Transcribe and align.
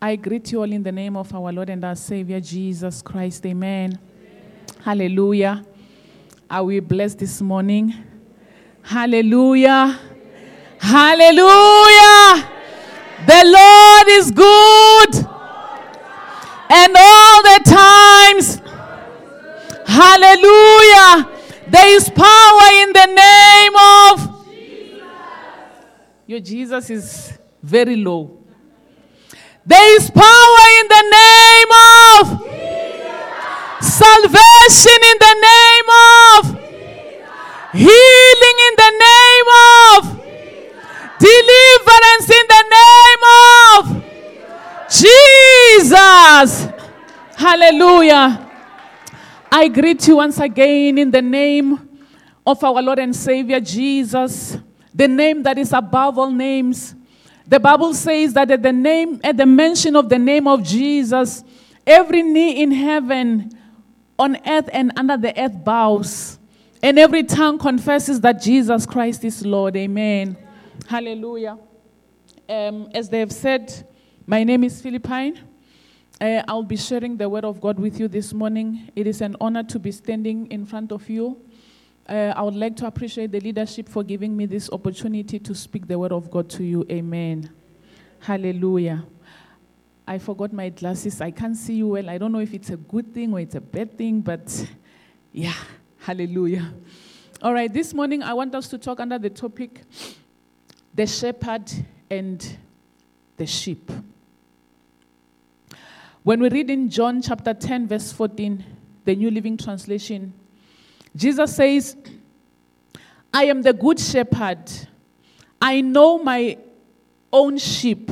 I 0.00 0.14
greet 0.14 0.52
you 0.52 0.60
all 0.60 0.70
in 0.70 0.84
the 0.84 0.92
name 0.92 1.16
of 1.16 1.34
our 1.34 1.52
Lord 1.52 1.70
and 1.70 1.84
our 1.84 1.96
Savior 1.96 2.38
Jesus 2.40 3.02
Christ. 3.02 3.44
Amen. 3.44 3.98
Hallelujah. 4.80 5.64
Are 6.48 6.62
we 6.62 6.78
blessed 6.78 7.18
this 7.18 7.42
morning? 7.42 7.92
Hallelujah. 8.80 9.98
Hallelujah. 10.78 12.48
The 13.26 13.42
Lord 13.44 14.08
is 14.08 14.30
good. 14.30 15.26
And 16.70 16.96
all 16.96 17.42
the 17.42 17.60
times. 17.66 18.60
Hallelujah. 19.84 21.28
There 21.66 21.96
is 21.96 22.08
power 22.08 22.72
in 22.82 22.92
the 22.92 23.06
name 23.16 23.72
of 23.76 24.46
Your 26.28 26.38
Jesus 26.38 26.88
is 26.88 27.36
very 27.60 27.96
low. 27.96 28.37
There 29.68 29.96
is 29.96 30.08
power 30.08 30.64
in 30.80 30.86
the 30.88 31.04
name 31.12 31.72
of 31.76 32.22
salvation 33.84 35.00
in 35.10 35.16
the 35.20 35.34
name 35.44 35.88
of 36.08 36.40
healing 37.76 38.58
in 38.66 38.74
the 38.80 38.92
name 38.96 39.48
of 39.92 39.98
deliverance 41.20 42.28
in 42.32 42.46
the 42.48 42.64
name 42.78 43.24
of 43.76 43.82
Jesus. 44.88 46.68
Hallelujah. 47.36 48.48
I 49.52 49.68
greet 49.68 50.08
you 50.08 50.16
once 50.16 50.38
again 50.38 50.96
in 50.96 51.10
the 51.10 51.20
name 51.20 52.00
of 52.46 52.64
our 52.64 52.80
Lord 52.80 53.00
and 53.00 53.14
Savior 53.14 53.60
Jesus, 53.60 54.56
the 54.94 55.08
name 55.08 55.42
that 55.42 55.58
is 55.58 55.74
above 55.74 56.16
all 56.16 56.30
names. 56.30 56.94
The 57.48 57.58
Bible 57.58 57.94
says 57.94 58.34
that 58.34 58.50
at 58.50 58.62
the 58.62 58.72
name, 58.72 59.20
at 59.24 59.38
the 59.38 59.46
mention 59.46 59.96
of 59.96 60.10
the 60.10 60.18
name 60.18 60.46
of 60.46 60.62
Jesus, 60.62 61.42
every 61.86 62.22
knee 62.22 62.62
in 62.62 62.70
heaven, 62.70 63.50
on 64.18 64.36
earth, 64.46 64.68
and 64.70 64.92
under 64.96 65.16
the 65.16 65.38
earth 65.40 65.64
bows, 65.64 66.38
and 66.82 66.98
every 66.98 67.22
tongue 67.22 67.58
confesses 67.58 68.20
that 68.20 68.42
Jesus 68.42 68.84
Christ 68.84 69.24
is 69.24 69.46
Lord. 69.46 69.76
Amen. 69.76 70.36
Hallelujah. 70.86 71.58
Um, 72.48 72.90
as 72.94 73.08
they 73.08 73.20
have 73.20 73.32
said, 73.32 73.86
my 74.26 74.44
name 74.44 74.62
is 74.64 74.82
Phillipine. 74.82 75.38
Uh, 76.20 76.42
I'll 76.48 76.62
be 76.62 76.76
sharing 76.76 77.16
the 77.16 77.28
word 77.28 77.44
of 77.44 77.60
God 77.60 77.78
with 77.78 77.98
you 77.98 78.08
this 78.08 78.34
morning. 78.34 78.90
It 78.94 79.06
is 79.06 79.22
an 79.22 79.36
honor 79.40 79.62
to 79.64 79.78
be 79.78 79.92
standing 79.92 80.48
in 80.48 80.66
front 80.66 80.92
of 80.92 81.08
you. 81.08 81.40
Uh, 82.08 82.32
I 82.34 82.40
would 82.40 82.56
like 82.56 82.74
to 82.76 82.86
appreciate 82.86 83.32
the 83.32 83.40
leadership 83.40 83.86
for 83.86 84.02
giving 84.02 84.34
me 84.34 84.46
this 84.46 84.70
opportunity 84.70 85.38
to 85.38 85.54
speak 85.54 85.86
the 85.86 85.98
word 85.98 86.12
of 86.12 86.30
God 86.30 86.48
to 86.50 86.64
you. 86.64 86.86
Amen. 86.90 87.50
Hallelujah. 88.20 89.04
I 90.06 90.16
forgot 90.16 90.54
my 90.54 90.70
glasses. 90.70 91.20
I 91.20 91.30
can't 91.30 91.54
see 91.54 91.74
you 91.74 91.88
well. 91.88 92.08
I 92.08 92.16
don't 92.16 92.32
know 92.32 92.38
if 92.38 92.54
it's 92.54 92.70
a 92.70 92.78
good 92.78 93.12
thing 93.12 93.34
or 93.34 93.40
it's 93.40 93.56
a 93.56 93.60
bad 93.60 93.98
thing, 93.98 94.22
but 94.22 94.66
yeah, 95.32 95.52
hallelujah. 95.98 96.72
All 97.42 97.52
right, 97.52 97.70
this 97.70 97.92
morning 97.92 98.22
I 98.22 98.32
want 98.32 98.54
us 98.54 98.68
to 98.68 98.78
talk 98.78 99.00
under 99.00 99.18
the 99.18 99.28
topic 99.30 99.82
the 100.94 101.06
shepherd 101.06 101.70
and 102.10 102.56
the 103.36 103.46
sheep. 103.46 103.92
When 106.22 106.40
we 106.40 106.48
read 106.48 106.70
in 106.70 106.88
John 106.88 107.20
chapter 107.20 107.52
10, 107.52 107.86
verse 107.86 108.12
14, 108.12 108.64
the 109.04 109.14
New 109.14 109.30
Living 109.30 109.58
Translation, 109.58 110.32
Jesus 111.18 111.56
says, 111.56 111.96
I 113.34 113.46
am 113.46 113.60
the 113.60 113.72
good 113.72 113.98
shepherd. 113.98 114.62
I 115.60 115.80
know 115.80 116.22
my 116.22 116.56
own 117.32 117.58
sheep, 117.58 118.08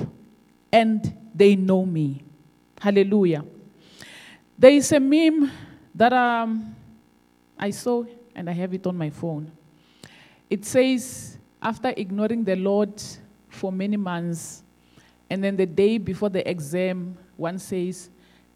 and 0.73 1.17
they 1.33 1.55
know 1.55 1.87
me. 1.87 2.25
Hallelujah. 2.81 3.45
There 4.59 4.73
is 4.73 4.91
a 4.91 4.99
meme 4.99 5.53
that 5.95 6.13
um, 6.13 6.75
I 7.57 7.71
saw, 7.71 8.05
and 8.35 8.51
I 8.51 8.53
have 8.53 8.75
it 8.75 8.85
on 8.89 8.99
my 8.99 9.11
phone. 9.11 9.53
It 10.51 10.65
says, 10.65 11.39
after 11.63 11.95
ignoring 11.97 12.43
the 12.43 12.57
Lord 12.57 13.01
for 13.49 13.71
many 13.71 13.97
months, 13.97 14.65
and 15.31 15.45
then 15.45 15.55
the 15.57 15.67
day 15.67 15.99
before 15.99 16.29
the 16.29 16.49
exam, 16.51 17.17
one 17.37 17.61
says, 17.61 18.11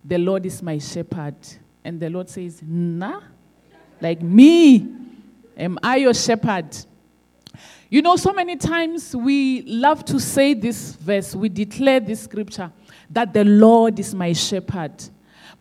The 0.05 0.19
Lord 0.19 0.45
is 0.45 0.61
my 0.61 0.79
shepherd. 0.79 1.37
And 1.85 2.01
the 2.01 2.11
Lord 2.11 2.29
says, 2.29 2.61
Nah, 2.67 3.21
like 4.01 4.23
me, 4.23 4.89
am 5.57 5.79
I 5.83 5.97
your 5.97 6.15
shepherd? 6.15 6.77
You 7.89 8.03
know, 8.03 8.17
so 8.17 8.33
many 8.33 8.57
times 8.57 9.17
we 9.17 9.63
love 9.63 10.05
to 10.07 10.21
say 10.21 10.55
this 10.55 10.95
verse, 10.95 11.35
we 11.35 11.49
declare 11.49 11.99
this 12.01 12.23
scripture 12.23 12.71
that 13.11 13.35
the 13.35 13.45
Lord 13.45 13.99
is 13.99 14.15
my 14.15 14.33
shepherd. 14.33 14.93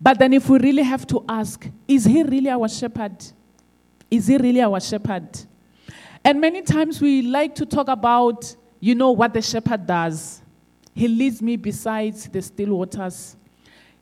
But 0.01 0.19
then, 0.19 0.33
if 0.33 0.47
we 0.47 0.59
really 0.59 0.83
have 0.83 1.05
to 1.07 1.25
ask, 1.27 1.67
is 1.87 2.05
He 2.05 2.23
really 2.23 2.49
our 2.49 2.69
shepherd? 2.69 3.15
Is 4.09 4.27
He 4.27 4.37
really 4.37 4.61
our 4.61 4.79
shepherd? 4.79 5.27
And 6.23 6.39
many 6.39 6.61
times 6.61 7.01
we 7.01 7.21
like 7.23 7.55
to 7.55 7.65
talk 7.65 7.87
about, 7.87 8.55
you 8.79 8.95
know, 8.95 9.11
what 9.11 9.33
the 9.33 9.41
shepherd 9.41 9.87
does. 9.87 10.41
He 10.93 11.07
leads 11.07 11.41
me 11.41 11.57
beside 11.57 12.15
the 12.15 12.41
still 12.41 12.75
waters. 12.77 13.35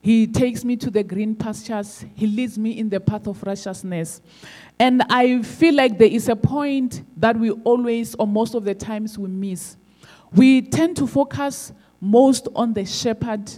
He 0.07 0.25
takes 0.25 0.63
me 0.63 0.78
to 0.78 0.90
the 0.90 1.03
green 1.03 1.35
pastures. 1.35 2.06
He 2.16 2.28
leads 2.28 2.57
me 2.57 2.79
in 2.79 2.88
the 2.88 2.97
path 2.97 3.28
of 3.28 3.44
righteousness. 3.44 4.22
And 4.79 5.03
I 5.09 5.41
feel 5.41 5.75
like 5.75 5.97
there 5.97 6.07
is 6.07 6.29
a 6.29 6.35
point 6.38 7.03
that 7.18 7.38
we 7.38 7.51
always, 7.51 8.16
or 8.16 8.25
most 8.25 8.56
of 8.56 8.63
the 8.63 8.73
times, 8.73 9.17
we 9.17 9.28
miss. 9.28 9.75
We 10.31 10.62
tend 10.62 10.96
to 10.96 11.07
focus 11.07 11.73
most 12.00 12.47
on 12.56 12.73
the 12.73 12.85
shepherd, 12.85 13.51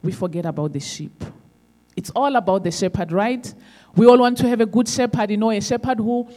we 0.00 0.12
forget 0.12 0.46
about 0.46 0.74
the 0.74 0.78
sheep. 0.78 1.24
It's 1.96 2.10
all 2.10 2.36
about 2.36 2.62
the 2.62 2.70
shepherd, 2.70 3.10
right? 3.10 3.52
We 3.96 4.06
all 4.06 4.20
want 4.20 4.38
to 4.38 4.48
have 4.48 4.60
a 4.60 4.66
good 4.66 4.86
shepherd, 4.86 5.32
you 5.32 5.38
know, 5.38 5.50
a 5.50 5.60
shepherd 5.60 5.98
who 5.98 6.28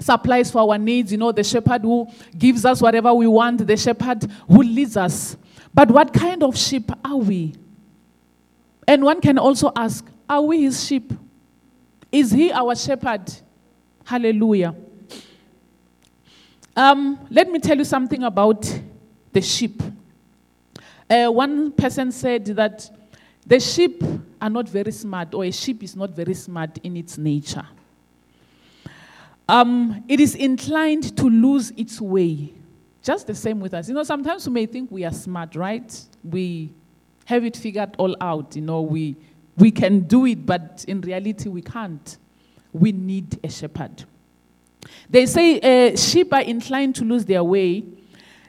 supplies 0.00 0.50
for 0.50 0.68
our 0.68 0.76
needs, 0.76 1.12
you 1.12 1.18
know, 1.18 1.30
the 1.30 1.44
shepherd 1.44 1.82
who 1.82 2.08
gives 2.36 2.64
us 2.64 2.82
whatever 2.82 3.14
we 3.14 3.28
want, 3.28 3.64
the 3.64 3.76
shepherd 3.76 4.28
who 4.48 4.60
leads 4.60 4.96
us. 4.96 5.36
But 5.72 5.88
what 5.88 6.12
kind 6.12 6.42
of 6.42 6.58
sheep 6.58 6.90
are 7.04 7.16
we? 7.16 7.54
And 8.88 9.04
one 9.04 9.20
can 9.20 9.36
also 9.36 9.70
ask, 9.76 10.10
are 10.30 10.40
we 10.40 10.62
his 10.62 10.82
sheep? 10.86 11.12
Is 12.10 12.30
he 12.30 12.50
our 12.50 12.74
shepherd? 12.74 13.30
Hallelujah. 14.02 14.74
Um, 16.74 17.18
let 17.30 17.50
me 17.50 17.58
tell 17.58 17.76
you 17.76 17.84
something 17.84 18.22
about 18.22 18.80
the 19.30 19.42
sheep. 19.42 19.82
Uh, 21.10 21.26
one 21.26 21.70
person 21.72 22.10
said 22.10 22.46
that 22.46 22.88
the 23.46 23.60
sheep 23.60 24.02
are 24.40 24.48
not 24.48 24.66
very 24.66 24.92
smart, 24.92 25.34
or 25.34 25.44
a 25.44 25.50
sheep 25.52 25.82
is 25.82 25.94
not 25.94 26.10
very 26.10 26.34
smart 26.34 26.78
in 26.78 26.96
its 26.96 27.18
nature. 27.18 27.66
Um, 29.46 30.02
it 30.08 30.18
is 30.18 30.34
inclined 30.34 31.14
to 31.18 31.24
lose 31.24 31.72
its 31.72 32.00
way. 32.00 32.54
Just 33.02 33.26
the 33.26 33.34
same 33.34 33.60
with 33.60 33.74
us. 33.74 33.88
You 33.88 33.94
know, 33.94 34.02
sometimes 34.02 34.46
we 34.48 34.54
may 34.54 34.66
think 34.66 34.90
we 34.90 35.04
are 35.04 35.12
smart, 35.12 35.56
right? 35.56 35.94
We 36.24 36.72
have 37.28 37.44
it 37.44 37.58
figured 37.58 37.94
all 37.98 38.16
out. 38.22 38.56
You 38.56 38.62
know, 38.62 38.80
we, 38.80 39.14
we 39.58 39.70
can 39.70 40.00
do 40.00 40.24
it, 40.24 40.46
but 40.46 40.82
in 40.88 41.02
reality, 41.02 41.50
we 41.50 41.60
can't. 41.60 42.16
We 42.72 42.90
need 42.90 43.38
a 43.44 43.50
shepherd. 43.50 44.04
They 45.10 45.26
say 45.26 45.60
uh, 45.60 45.94
sheep 45.94 46.32
are 46.32 46.40
inclined 46.40 46.94
to 46.96 47.04
lose 47.04 47.26
their 47.26 47.44
way. 47.44 47.84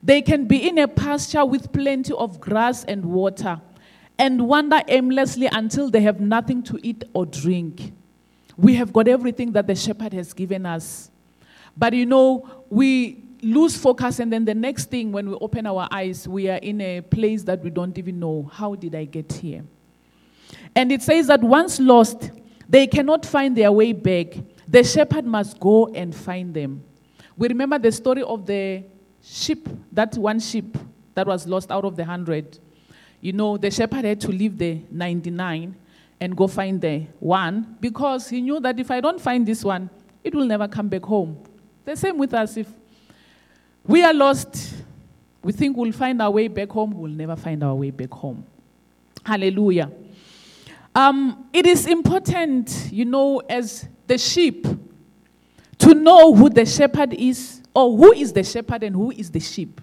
They 0.01 0.22
can 0.22 0.45
be 0.45 0.66
in 0.66 0.78
a 0.78 0.88
pasture 0.88 1.44
with 1.44 1.73
plenty 1.73 2.13
of 2.13 2.40
grass 2.40 2.85
and 2.85 3.03
water 3.07 3.59
and 4.17 4.47
wander 4.47 4.79
aimlessly 4.88 5.50
until 5.51 5.90
they 5.90 6.00
have 6.00 6.22
nothing 6.22 6.63
to 6.63 6.79
eat 6.81 7.03
or 7.11 7.25
drink. 7.25 7.91
We 8.56 8.75
have 8.75 8.94
got 8.94 9.09
everything 9.09 9.51
that 9.51 9.67
the 9.67 9.75
shepherd 9.75 10.13
has 10.13 10.31
given 10.31 10.66
us. 10.66 11.11
But 11.75 11.91
you 11.91 12.06
know, 12.06 12.63
we 12.69 13.25
lose 13.42 13.78
focus, 13.78 14.20
and 14.20 14.32
then 14.32 14.46
the 14.46 14.56
next 14.56 14.90
thing, 14.90 15.12
when 15.12 15.30
we 15.30 15.36
open 15.40 15.66
our 15.66 15.88
eyes, 15.92 16.28
we 16.28 16.50
are 16.50 16.58
in 16.58 16.82
a 16.82 17.02
place 17.02 17.44
that 17.44 17.64
we 17.64 17.70
don't 17.70 17.98
even 17.98 18.20
know 18.20 18.50
how 18.52 18.76
did 18.76 18.96
I 18.96 19.06
get 19.06 19.32
here? 19.32 19.64
And 20.76 20.91
it 20.91 21.02
says 21.02 21.28
that 21.28 21.41
once 21.41 21.80
lost, 21.80 22.32
they 22.68 22.88
cannot 22.88 23.26
find 23.26 23.56
their 23.56 23.72
way 23.72 23.94
back. 23.94 24.38
The 24.68 24.84
shepherd 24.84 25.26
must 25.26 25.59
go 25.59 25.88
and 25.88 26.16
find 26.16 26.53
them. 26.53 26.84
We 27.38 27.47
remember 27.47 27.80
the 27.80 27.91
story 27.91 28.22
of 28.22 28.46
the 28.46 28.84
sheep, 29.22 29.68
that 29.92 30.16
one 30.18 30.40
sheep 30.40 30.78
that 31.16 31.26
was 31.26 31.47
lost 31.47 31.72
out 31.72 31.85
of 31.85 31.96
the 31.96 32.06
hundred. 32.06 32.59
You 33.22 33.34
know, 33.34 33.58
the 33.58 33.72
shepherd 33.72 34.06
had 34.06 34.22
to 34.22 34.30
leave 34.30 34.58
the 34.58 34.82
99 34.92 35.76
and 36.22 36.38
go 36.38 36.47
find 36.47 36.80
the 36.82 37.06
one 37.20 37.78
because 37.80 38.30
he 38.30 38.42
knew 38.42 38.59
that 38.59 38.80
if 38.80 38.92
I 38.92 39.02
don't 39.02 39.20
find 39.20 39.46
this 39.46 39.64
one, 39.64 39.90
it 40.24 40.35
will 40.35 40.46
never 40.46 40.68
come 40.68 40.90
back 40.90 41.03
home. 41.03 41.42
The 41.85 41.96
same 41.96 42.18
with 42.18 42.34
us. 42.34 42.58
If 42.58 42.68
we 43.85 44.03
are 44.03 44.14
lost, 44.14 44.76
we 45.43 45.52
think 45.52 45.76
we'll 45.76 45.91
find 45.91 46.22
our 46.22 46.31
way 46.31 46.47
back 46.47 46.70
home, 46.70 46.91
we'll 46.91 47.11
never 47.11 47.35
find 47.35 47.64
our 47.64 47.76
way 47.76 47.91
back 47.91 48.11
home. 48.11 48.46
Hallelujah. 49.26 49.91
Um, 50.96 51.49
it 51.53 51.66
is 51.66 51.85
important, 51.85 52.90
you 52.91 53.05
know, 53.05 53.40
as 53.49 53.87
the 54.08 54.17
sheep, 54.17 54.66
to 55.78 55.93
know 55.93 56.34
who 56.34 56.49
the 56.49 56.66
shepherd 56.66 57.14
is, 57.14 57.61
or 57.73 57.96
who 57.96 58.14
is 58.14 58.34
the 58.34 58.43
shepherd 58.43 58.84
and 58.84 58.96
who 58.96 59.11
is 59.11 59.29
the 59.31 59.40
sheep. 59.40 59.79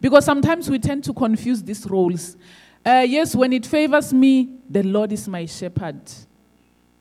Because 0.00 0.24
sometimes 0.24 0.68
we 0.68 0.78
tend 0.78 1.04
to 1.04 1.12
confuse 1.12 1.62
these 1.62 1.86
roles. 1.86 2.36
Uh, 2.84 3.04
yes, 3.06 3.34
when 3.34 3.52
it 3.52 3.66
favors 3.66 4.12
me, 4.12 4.58
the 4.68 4.82
Lord 4.82 5.12
is 5.12 5.28
my 5.28 5.46
shepherd. 5.46 6.00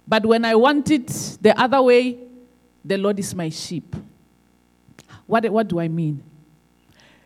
But 0.07 0.25
when 0.25 0.45
I 0.45 0.56
want 0.56 0.91
it 0.91 1.07
the 1.41 1.59
other 1.59 1.81
way, 1.81 2.19
the 2.83 2.98
Lord 2.98 3.19
is 3.19 3.33
my 3.33 3.50
sheep. 3.50 3.95
What, 5.25 5.50
what 5.50 5.68
do 5.68 5.80
I 5.80 5.88
mean? 5.88 6.21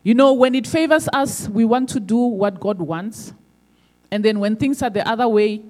You 0.10 0.16
know, 0.16 0.34
when 0.34 0.56
it 0.56 0.66
favors 0.66 1.08
us, 1.14 1.48
we 1.50 1.66
want 1.66 1.88
to 1.90 2.00
do 2.00 2.18
what 2.18 2.60
God 2.60 2.80
wants. 2.80 3.32
And 4.10 4.26
then 4.26 4.40
when 4.40 4.56
things 4.56 4.82
are 4.82 4.90
the 4.90 5.08
other 5.08 5.28
way, 5.28 5.62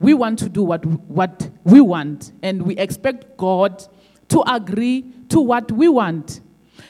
we 0.00 0.14
want 0.14 0.40
to 0.40 0.48
do 0.48 0.64
what, 0.64 0.84
what 0.84 1.48
we 1.62 1.80
want. 1.80 2.32
And 2.42 2.62
we 2.62 2.76
expect 2.76 3.36
God 3.36 3.84
to 4.30 4.42
agree 4.52 5.12
to 5.28 5.40
what 5.40 5.70
we 5.70 5.86
want. 5.86 6.40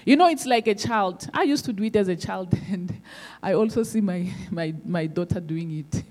You 0.06 0.16
know, 0.16 0.28
it's 0.28 0.46
like 0.46 0.66
a 0.66 0.74
child. 0.74 1.28
I 1.34 1.42
used 1.42 1.66
to 1.66 1.74
do 1.74 1.82
it 1.82 1.94
as 1.94 2.08
a 2.08 2.16
child, 2.16 2.58
and 2.70 2.98
I 3.42 3.52
also 3.52 3.82
see 3.82 4.00
my, 4.00 4.26
my, 4.50 4.74
my 4.82 5.06
daughter 5.06 5.40
doing 5.40 5.80
it. 5.80 6.04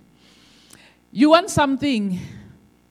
You 1.12 1.32
want 1.32 1.50
something, 1.50 2.20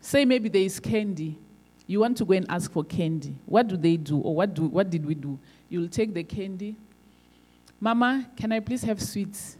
say 0.00 0.24
maybe 0.24 0.48
there 0.48 0.62
is 0.62 0.80
candy. 0.80 1.38
You 1.86 2.00
want 2.00 2.16
to 2.16 2.24
go 2.24 2.32
and 2.32 2.46
ask 2.48 2.72
for 2.72 2.82
candy. 2.82 3.36
What 3.46 3.68
do 3.68 3.76
they 3.76 3.96
do? 3.96 4.18
Or 4.18 4.34
what, 4.34 4.54
do, 4.54 4.62
what 4.64 4.90
did 4.90 5.06
we 5.06 5.14
do? 5.14 5.38
You'll 5.68 5.88
take 5.88 6.12
the 6.12 6.24
candy. 6.24 6.74
Mama, 7.82 8.30
can 8.36 8.52
I 8.52 8.60
please 8.60 8.84
have 8.84 9.02
sweets? 9.02 9.56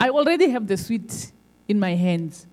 I 0.00 0.08
already 0.08 0.48
have 0.48 0.66
the 0.66 0.74
sweet 0.78 1.32
in 1.68 1.78
my 1.78 1.94
hands. 1.94 2.46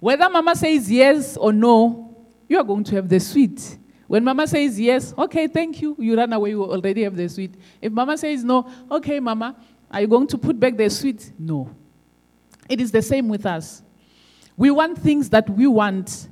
Whether 0.00 0.28
mama 0.28 0.56
says 0.56 0.90
yes 0.90 1.36
or 1.36 1.52
no, 1.52 2.26
you 2.48 2.58
are 2.58 2.64
going 2.64 2.82
to 2.82 2.96
have 2.96 3.08
the 3.08 3.20
sweet. 3.20 3.78
When 4.08 4.24
mama 4.24 4.48
says 4.48 4.80
yes, 4.80 5.14
okay, 5.16 5.46
thank 5.46 5.80
you, 5.80 5.94
you 6.00 6.16
run 6.16 6.32
away, 6.32 6.50
you 6.50 6.64
already 6.64 7.04
have 7.04 7.14
the 7.14 7.28
sweet. 7.28 7.54
If 7.80 7.92
mama 7.92 8.18
says 8.18 8.42
no, 8.42 8.68
okay, 8.90 9.20
mama, 9.20 9.54
are 9.92 10.00
you 10.00 10.08
going 10.08 10.26
to 10.26 10.38
put 10.38 10.58
back 10.58 10.76
the 10.76 10.90
sweet? 10.90 11.30
No. 11.38 11.70
It 12.68 12.80
is 12.80 12.90
the 12.90 13.02
same 13.02 13.28
with 13.28 13.46
us. 13.46 13.80
We 14.56 14.72
want 14.72 14.98
things 14.98 15.30
that 15.30 15.48
we 15.48 15.68
want, 15.68 16.26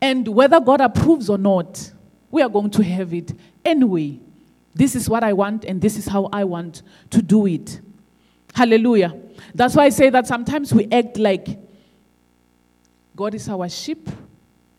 and 0.00 0.26
whether 0.26 0.58
God 0.58 0.80
approves 0.80 1.30
or 1.30 1.38
not, 1.38 1.92
we 2.32 2.42
are 2.42 2.48
going 2.48 2.70
to 2.70 2.82
have 2.82 3.14
it 3.14 3.32
anyway. 3.64 4.18
This 4.78 4.94
is 4.94 5.10
what 5.10 5.24
I 5.24 5.32
want, 5.32 5.64
and 5.64 5.80
this 5.80 5.96
is 5.96 6.06
how 6.06 6.28
I 6.32 6.44
want 6.44 6.82
to 7.10 7.20
do 7.20 7.46
it. 7.46 7.80
Hallelujah. 8.54 9.12
That's 9.52 9.74
why 9.74 9.86
I 9.86 9.88
say 9.88 10.08
that 10.10 10.28
sometimes 10.28 10.72
we 10.72 10.86
act 10.92 11.18
like 11.18 11.58
God 13.16 13.34
is 13.34 13.48
our 13.48 13.68
sheep 13.68 14.08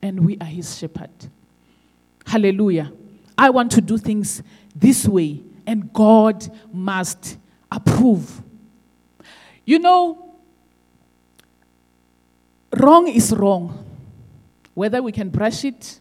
and 0.01 0.25
we 0.25 0.37
are 0.39 0.47
his 0.47 0.77
shepherd. 0.77 1.09
Hallelujah. 2.25 2.93
I 3.37 3.49
want 3.49 3.73
to 3.73 3.81
do 3.81 3.97
things 3.97 4.41
this 4.73 5.05
way, 5.05 5.43
and 5.67 5.91
God 5.91 6.49
must 6.71 7.37
approve. 7.69 8.41
You 9.65 9.79
know, 9.79 10.33
wrong 12.77 13.09
is 13.09 13.33
wrong. 13.33 13.85
Whether 14.75 15.03
we 15.03 15.11
can 15.11 15.27
brush 15.27 15.65
it, 15.65 15.99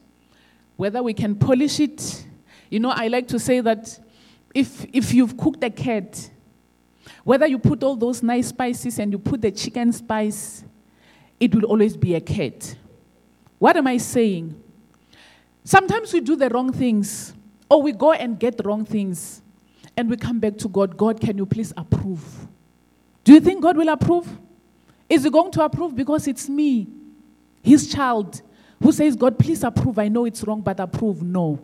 whether 0.76 1.02
we 1.02 1.14
can 1.14 1.34
polish 1.34 1.80
it. 1.80 2.26
You 2.70 2.80
know, 2.80 2.90
I 2.90 3.08
like 3.08 3.28
to 3.28 3.38
say 3.38 3.60
that 3.60 3.98
if, 4.54 4.86
if 4.92 5.14
you've 5.14 5.36
cooked 5.36 5.62
a 5.64 5.70
cat, 5.70 6.30
whether 7.24 7.46
you 7.46 7.58
put 7.58 7.82
all 7.82 7.96
those 7.96 8.22
nice 8.22 8.48
spices 8.48 8.98
and 8.98 9.12
you 9.12 9.18
put 9.18 9.40
the 9.40 9.50
chicken 9.50 9.92
spice, 9.92 10.64
it 11.40 11.54
will 11.54 11.64
always 11.64 11.96
be 11.96 12.14
a 12.14 12.20
cat. 12.20 12.76
What 13.58 13.76
am 13.76 13.86
I 13.86 13.96
saying? 13.96 14.62
Sometimes 15.64 16.12
we 16.12 16.20
do 16.20 16.36
the 16.36 16.48
wrong 16.48 16.72
things, 16.72 17.34
or 17.68 17.82
we 17.82 17.92
go 17.92 18.12
and 18.12 18.38
get 18.38 18.60
wrong 18.64 18.84
things, 18.84 19.42
and 19.96 20.08
we 20.08 20.16
come 20.16 20.38
back 20.38 20.56
to 20.58 20.68
God. 20.68 20.96
God, 20.96 21.20
can 21.20 21.36
you 21.36 21.46
please 21.46 21.72
approve? 21.76 22.46
Do 23.24 23.32
you 23.32 23.40
think 23.40 23.62
God 23.62 23.76
will 23.76 23.88
approve? 23.88 24.26
Is 25.08 25.24
He 25.24 25.30
going 25.30 25.50
to 25.52 25.64
approve 25.64 25.94
because 25.94 26.26
it's 26.26 26.48
me, 26.48 26.88
His 27.62 27.92
child, 27.92 28.40
who 28.82 28.92
says, 28.92 29.16
God, 29.16 29.38
please 29.38 29.64
approve? 29.64 29.98
I 29.98 30.08
know 30.08 30.24
it's 30.24 30.44
wrong, 30.44 30.60
but 30.60 30.78
approve? 30.80 31.22
No. 31.22 31.60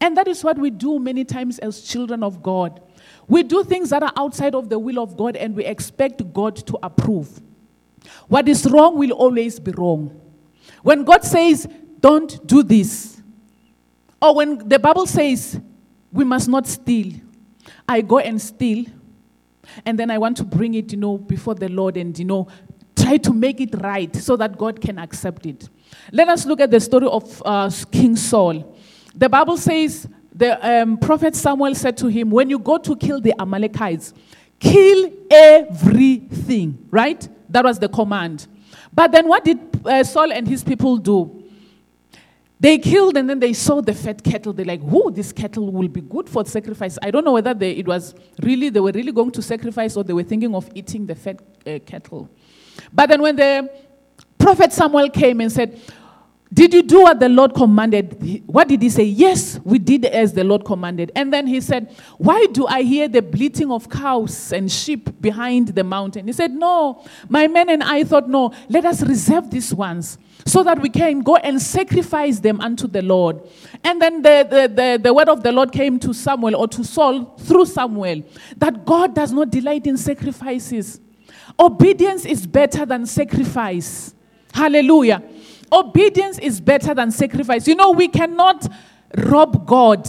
And 0.00 0.16
that 0.16 0.28
is 0.28 0.44
what 0.44 0.58
we 0.58 0.70
do 0.70 0.98
many 0.98 1.24
times 1.24 1.58
as 1.58 1.80
children 1.80 2.22
of 2.22 2.42
God. 2.42 2.80
We 3.28 3.42
do 3.42 3.64
things 3.64 3.90
that 3.90 4.02
are 4.02 4.12
outside 4.16 4.54
of 4.54 4.68
the 4.68 4.78
will 4.78 5.00
of 5.00 5.16
God 5.16 5.36
and 5.36 5.56
we 5.56 5.64
expect 5.64 6.32
God 6.32 6.56
to 6.66 6.78
approve. 6.82 7.40
What 8.28 8.48
is 8.48 8.70
wrong 8.70 8.96
will 8.96 9.12
always 9.12 9.58
be 9.58 9.72
wrong. 9.72 10.20
When 10.82 11.04
God 11.04 11.24
says, 11.24 11.66
don't 11.98 12.46
do 12.46 12.62
this, 12.62 13.20
or 14.20 14.34
when 14.36 14.68
the 14.68 14.78
Bible 14.78 15.06
says 15.06 15.60
we 16.12 16.24
must 16.24 16.48
not 16.48 16.66
steal, 16.66 17.14
I 17.88 18.00
go 18.00 18.18
and 18.18 18.40
steal, 18.40 18.86
and 19.84 19.98
then 19.98 20.10
I 20.10 20.18
want 20.18 20.36
to 20.36 20.44
bring 20.44 20.74
it, 20.74 20.92
you 20.92 20.98
know, 20.98 21.18
before 21.18 21.54
the 21.54 21.68
Lord 21.68 21.96
and, 21.96 22.16
you 22.16 22.24
know, 22.24 22.48
try 22.94 23.16
to 23.18 23.32
make 23.32 23.60
it 23.60 23.74
right 23.82 24.14
so 24.14 24.36
that 24.36 24.56
God 24.56 24.80
can 24.80 24.98
accept 24.98 25.46
it. 25.46 25.68
Let 26.12 26.28
us 26.28 26.46
look 26.46 26.60
at 26.60 26.70
the 26.70 26.80
story 26.80 27.06
of 27.06 27.42
uh, 27.44 27.70
King 27.90 28.16
Saul. 28.16 28.75
The 29.16 29.28
Bible 29.30 29.56
says 29.56 30.06
the 30.30 30.82
um, 30.82 30.98
prophet 30.98 31.34
Samuel 31.34 31.74
said 31.74 31.96
to 31.98 32.08
him, 32.08 32.30
When 32.30 32.50
you 32.50 32.58
go 32.58 32.76
to 32.76 32.94
kill 32.94 33.20
the 33.20 33.32
Amalekites, 33.40 34.12
kill 34.60 35.10
everything, 35.30 36.86
right? 36.90 37.26
That 37.48 37.64
was 37.64 37.78
the 37.78 37.88
command. 37.88 38.46
But 38.92 39.12
then 39.12 39.26
what 39.26 39.44
did 39.44 39.58
uh, 39.86 40.04
Saul 40.04 40.32
and 40.32 40.46
his 40.46 40.62
people 40.62 40.98
do? 40.98 41.42
They 42.60 42.78
killed 42.78 43.16
and 43.16 43.28
then 43.28 43.38
they 43.38 43.52
saw 43.52 43.80
the 43.80 43.94
fat 43.94 44.22
cattle. 44.22 44.52
They're 44.52 44.64
like, 44.64 44.80
"Whoa, 44.80 45.10
this 45.10 45.30
cattle 45.32 45.70
will 45.70 45.88
be 45.88 46.00
good 46.00 46.28
for 46.28 46.44
sacrifice." 46.46 46.98
I 47.02 47.10
don't 47.10 47.24
know 47.24 47.34
whether 47.34 47.52
they, 47.52 47.72
it 47.72 47.86
was 47.86 48.14
really 48.42 48.70
they 48.70 48.80
were 48.80 48.92
really 48.92 49.12
going 49.12 49.30
to 49.32 49.42
sacrifice 49.42 49.96
or 49.96 50.04
they 50.04 50.14
were 50.14 50.22
thinking 50.22 50.54
of 50.54 50.68
eating 50.74 51.06
the 51.06 51.14
fat 51.14 51.40
uh, 51.66 51.78
cattle. 51.84 52.30
But 52.92 53.10
then 53.10 53.20
when 53.20 53.36
the 53.36 53.70
prophet 54.38 54.72
Samuel 54.72 55.10
came 55.10 55.40
and 55.42 55.52
said, 55.52 55.78
"Did 56.56 56.72
you 56.72 56.82
do 56.82 57.02
what 57.02 57.20
the 57.20 57.28
Lord 57.28 57.52
commanded?" 57.52 58.42
What 58.46 58.68
did 58.68 58.80
he 58.80 58.88
say? 58.88 59.04
Yes, 59.04 59.60
we 59.62 59.78
did 59.78 60.06
as 60.06 60.32
the 60.32 60.42
Lord 60.42 60.64
commanded. 60.64 61.12
And 61.14 61.30
then 61.30 61.46
he 61.46 61.60
said, 61.60 61.94
"Why 62.16 62.46
do 62.46 62.66
I 62.66 62.80
hear 62.80 63.08
the 63.08 63.20
bleating 63.20 63.70
of 63.70 63.90
cows 63.90 64.52
and 64.54 64.72
sheep 64.72 65.20
behind 65.20 65.68
the 65.68 65.84
mountain?" 65.84 66.26
He 66.26 66.32
said, 66.32 66.54
"No, 66.54 67.04
my 67.28 67.46
men 67.46 67.68
and 67.68 67.82
I 67.82 68.04
thought, 68.04 68.26
no, 68.26 68.52
let 68.70 68.86
us 68.86 69.02
reserve 69.02 69.50
these 69.50 69.74
ones." 69.74 70.16
so 70.46 70.62
that 70.62 70.80
we 70.80 70.88
can 70.88 71.22
go 71.22 71.34
and 71.36 71.60
sacrifice 71.60 72.38
them 72.38 72.60
unto 72.60 72.86
the 72.86 73.02
Lord. 73.02 73.40
And 73.82 74.00
then 74.00 74.22
the, 74.22 74.46
the, 74.48 74.68
the, 74.68 75.00
the, 75.02 75.12
word 75.12 75.28
of 75.28 75.42
the 75.42 75.50
Lord 75.50 75.72
came 75.72 75.98
to 75.98 76.14
Samuel 76.14 76.54
or 76.54 76.68
to 76.68 76.84
Saul 76.84 77.34
through 77.36 77.66
Samuel 77.66 78.22
that 78.56 78.84
God 78.84 79.12
does 79.12 79.32
not 79.32 79.50
delight 79.50 79.88
in 79.88 79.96
sacrifices. 79.96 81.00
Obedience 81.58 82.24
is 82.24 82.46
better 82.46 82.86
than 82.86 83.06
sacrifice. 83.06 84.14
Hallelujah. 84.52 85.22
Obedience 85.72 86.38
is 86.38 86.60
better 86.60 86.94
than 86.94 87.10
sacrifice. 87.10 87.66
You 87.66 87.74
know, 87.74 87.90
we 87.90 88.08
cannot 88.08 88.66
rob 89.16 89.66
God. 89.66 90.08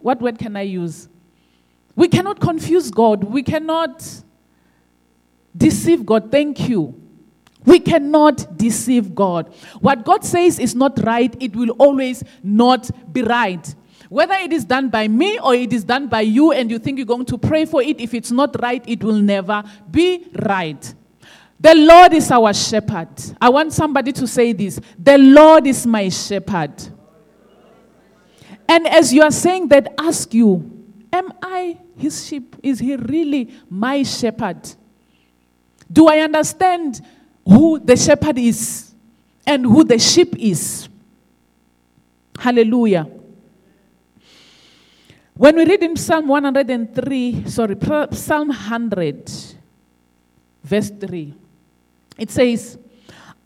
What 0.00 0.20
word 0.20 0.38
can 0.38 0.56
I 0.56 0.62
use? 0.62 1.08
We 1.94 2.08
cannot 2.08 2.40
confuse 2.40 2.90
God. 2.90 3.24
We 3.24 3.42
cannot 3.42 4.04
deceive 5.56 6.04
God. 6.04 6.30
Thank 6.30 6.68
you. 6.68 6.98
We 7.64 7.78
cannot 7.78 8.56
deceive 8.56 9.14
God. 9.14 9.52
What 9.80 10.04
God 10.04 10.24
says 10.24 10.58
is 10.58 10.74
not 10.74 10.98
right, 11.04 11.34
it 11.40 11.54
will 11.54 11.70
always 11.72 12.24
not 12.42 12.90
be 13.12 13.22
right. 13.22 13.74
Whether 14.08 14.34
it 14.34 14.52
is 14.52 14.64
done 14.64 14.88
by 14.88 15.08
me 15.08 15.38
or 15.38 15.54
it 15.54 15.72
is 15.72 15.84
done 15.84 16.08
by 16.08 16.22
you 16.22 16.52
and 16.52 16.70
you 16.70 16.78
think 16.78 16.98
you're 16.98 17.06
going 17.06 17.24
to 17.26 17.38
pray 17.38 17.64
for 17.64 17.82
it, 17.82 18.00
if 18.00 18.14
it's 18.14 18.30
not 18.30 18.60
right, 18.60 18.84
it 18.86 19.02
will 19.02 19.20
never 19.20 19.62
be 19.90 20.26
right. 20.42 20.94
The 21.62 21.74
Lord 21.74 22.12
is 22.12 22.30
our 22.30 22.52
shepherd. 22.52 23.08
I 23.40 23.48
want 23.48 23.72
somebody 23.72 24.12
to 24.12 24.26
say 24.26 24.52
this 24.52 24.80
The 24.98 25.16
Lord 25.16 25.66
is 25.66 25.86
my 25.86 26.08
shepherd. 26.08 26.72
And 28.68 28.86
as 28.86 29.12
you 29.14 29.22
are 29.22 29.30
saying 29.30 29.68
that, 29.68 29.94
ask 29.98 30.34
you, 30.34 30.68
Am 31.12 31.32
I 31.42 31.78
his 31.96 32.26
sheep? 32.26 32.56
Is 32.62 32.78
he 32.78 32.96
really 32.96 33.50
my 33.70 34.02
shepherd? 34.02 34.68
Do 35.90 36.08
I 36.08 36.18
understand 36.18 37.00
who 37.44 37.78
the 37.78 37.96
shepherd 37.96 38.38
is 38.38 38.92
and 39.46 39.64
who 39.64 39.84
the 39.84 39.98
sheep 39.98 40.36
is. 40.38 40.88
Hallelujah. 42.38 43.08
When 45.34 45.56
we 45.56 45.64
read 45.64 45.82
in 45.82 45.96
Psalm 45.96 46.28
103, 46.28 47.44
sorry, 47.48 47.76
Psalm 48.12 48.48
100, 48.48 49.30
verse 50.62 50.90
3, 50.90 51.34
it 52.18 52.30
says, 52.30 52.78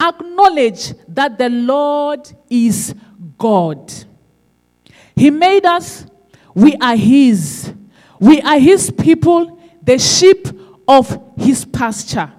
Acknowledge 0.01 0.93
that 1.09 1.39
the 1.39 1.49
Lord 1.49 2.31
is 2.51 2.95
God. 3.39 3.93
He 5.15 5.31
made 5.31 5.65
us, 5.65 6.07
we 6.55 6.77
are 6.77 6.97
His. 6.97 7.73
We 8.21 8.41
are 8.43 8.59
His 8.59 8.91
people, 8.91 9.61
the 9.83 9.99
sheep 9.99 10.49
of 10.87 11.35
His 11.39 11.65
pasture 11.65 12.33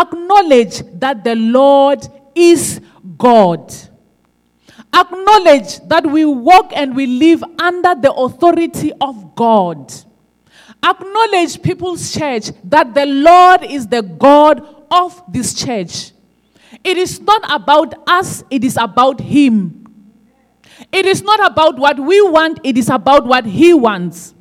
acknowledge 0.00 0.82
that 0.98 1.24
the 1.24 1.34
Lord 1.34 2.06
is 2.34 2.80
God. 3.16 3.72
Acknowledge 4.94 5.80
that 5.88 6.06
we 6.06 6.24
walk 6.24 6.72
and 6.74 6.94
we 6.94 7.06
live 7.06 7.42
under 7.58 7.94
the 7.94 8.12
authority 8.12 8.92
of 9.00 9.34
God. 9.34 9.92
Acknowledge 10.82 11.60
people's 11.62 12.12
church 12.12 12.50
that 12.64 12.94
the 12.94 13.06
Lord 13.06 13.64
is 13.64 13.86
the 13.86 14.02
God 14.02 14.75
of 14.90 15.22
this 15.28 15.54
church. 15.54 16.12
It 16.82 16.96
is 16.98 17.20
not 17.20 17.42
about 17.50 17.94
us, 18.06 18.44
it 18.50 18.64
is 18.64 18.76
about 18.76 19.20
Him. 19.20 19.86
It 20.92 21.06
is 21.06 21.22
not 21.22 21.44
about 21.50 21.78
what 21.78 21.98
we 21.98 22.20
want, 22.22 22.60
it 22.64 22.76
is 22.76 22.88
about 22.90 23.26
what 23.26 23.44
He 23.44 23.72
wants. 23.72 24.34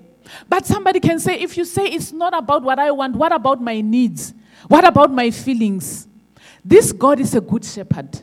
But 0.49 0.65
somebody 0.65 0.99
can 0.99 1.19
say, 1.19 1.39
if 1.39 1.57
you 1.57 1.65
say 1.65 1.85
it's 1.85 2.11
not 2.11 2.35
about 2.35 2.63
what 2.63 2.79
I 2.79 2.91
want, 2.91 3.15
what 3.15 3.31
about 3.31 3.61
my 3.61 3.81
needs? 3.81 4.33
What 4.67 4.85
about 4.85 5.11
my 5.11 5.31
feelings? 5.31 6.07
This 6.63 6.91
God 6.91 7.19
is 7.19 7.35
a 7.35 7.41
good 7.41 7.63
shepherd. 7.63 8.21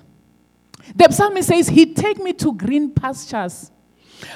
The 0.95 1.11
psalmist 1.11 1.49
says, 1.49 1.69
He 1.69 1.95
take 1.95 2.19
me 2.19 2.33
to 2.35 2.53
green 2.53 2.91
pastures. 2.91 3.71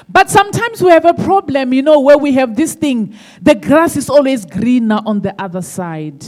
But 0.07 0.29
sometimes 0.29 0.81
we 0.81 0.91
have 0.91 1.05
a 1.05 1.13
problem, 1.13 1.73
you 1.73 1.81
know, 1.81 1.99
where 1.99 2.17
we 2.17 2.33
have 2.33 2.55
this 2.55 2.73
thing 2.73 3.15
the 3.41 3.55
grass 3.55 3.95
is 3.95 4.09
always 4.09 4.45
greener 4.45 4.99
on 5.05 5.21
the 5.21 5.39
other 5.41 5.61
side. 5.61 6.23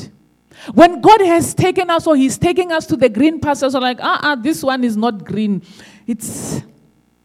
When 0.73 1.01
God 1.01 1.21
has 1.21 1.53
taken 1.53 1.89
us 1.89 2.05
or 2.05 2.15
He's 2.15 2.37
taking 2.37 2.71
us 2.71 2.85
to 2.87 2.97
the 2.97 3.09
green 3.09 3.39
pastures, 3.39 3.73
we're 3.73 3.79
like, 3.79 3.99
ah, 4.01 4.31
uh-uh, 4.31 4.35
this 4.37 4.63
one 4.63 4.83
is 4.83 4.97
not 4.97 5.23
green. 5.23 5.61
It's 6.05 6.61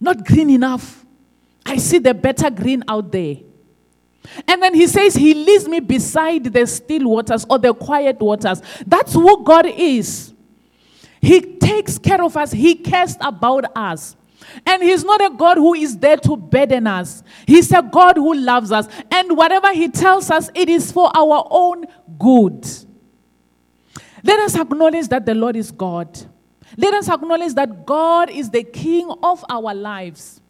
not 0.01 0.25
green 0.25 0.51
enough. 0.51 1.05
I 1.67 1.77
see 1.79 1.99
the 1.99 2.15
better 2.15 2.51
green 2.51 2.85
out 2.89 3.11
there. 3.11 3.37
And 4.49 4.63
then 4.63 4.75
he 4.75 4.87
says, 4.87 5.15
He 5.15 5.35
leads 5.35 5.69
me 5.69 5.81
beside 5.81 6.45
the 6.45 6.67
still 6.67 7.09
waters 7.09 7.45
or 7.49 7.59
the 7.59 7.75
quiet 7.75 8.21
waters. 8.21 8.63
That's 8.87 9.13
who 9.13 9.45
God 9.45 9.67
is. 9.67 10.33
He 11.21 11.41
takes 11.41 11.99
care 11.99 12.23
of 12.23 12.37
us, 12.37 12.53
He 12.53 12.75
cares 12.75 13.17
about 13.21 13.77
us. 13.77 14.17
And 14.67 14.83
He's 14.83 15.05
not 15.05 15.25
a 15.25 15.35
God 15.35 15.57
who 15.57 15.75
is 15.75 15.97
there 15.99 16.19
to 16.19 16.37
burden 16.37 16.87
us, 16.87 17.23
He's 17.47 17.73
a 17.73 17.83
God 17.83 18.17
who 18.17 18.35
loves 18.35 18.73
us. 18.73 18.89
And 19.11 19.37
whatever 19.37 19.73
He 19.73 19.89
tells 19.89 20.31
us, 20.31 20.51
it 20.55 20.69
is 20.69 20.93
for 20.93 21.11
our 21.15 21.47
own 21.51 21.87
good. 22.19 22.67
Let 24.25 24.41
us 24.41 24.57
acknowledge 24.57 25.09
that 25.09 25.27
the 25.27 25.35
Lord 25.35 25.55
is 25.55 25.71
God. 25.71 26.19
Let 26.79 26.95
us 26.95 27.11
acknowledge 27.11 27.55
that 27.55 27.85
God 27.85 28.31
is 28.31 28.49
the 28.49 28.65
King 28.65 29.13
of 29.23 29.45
our 29.51 29.75
lives. 29.75 30.41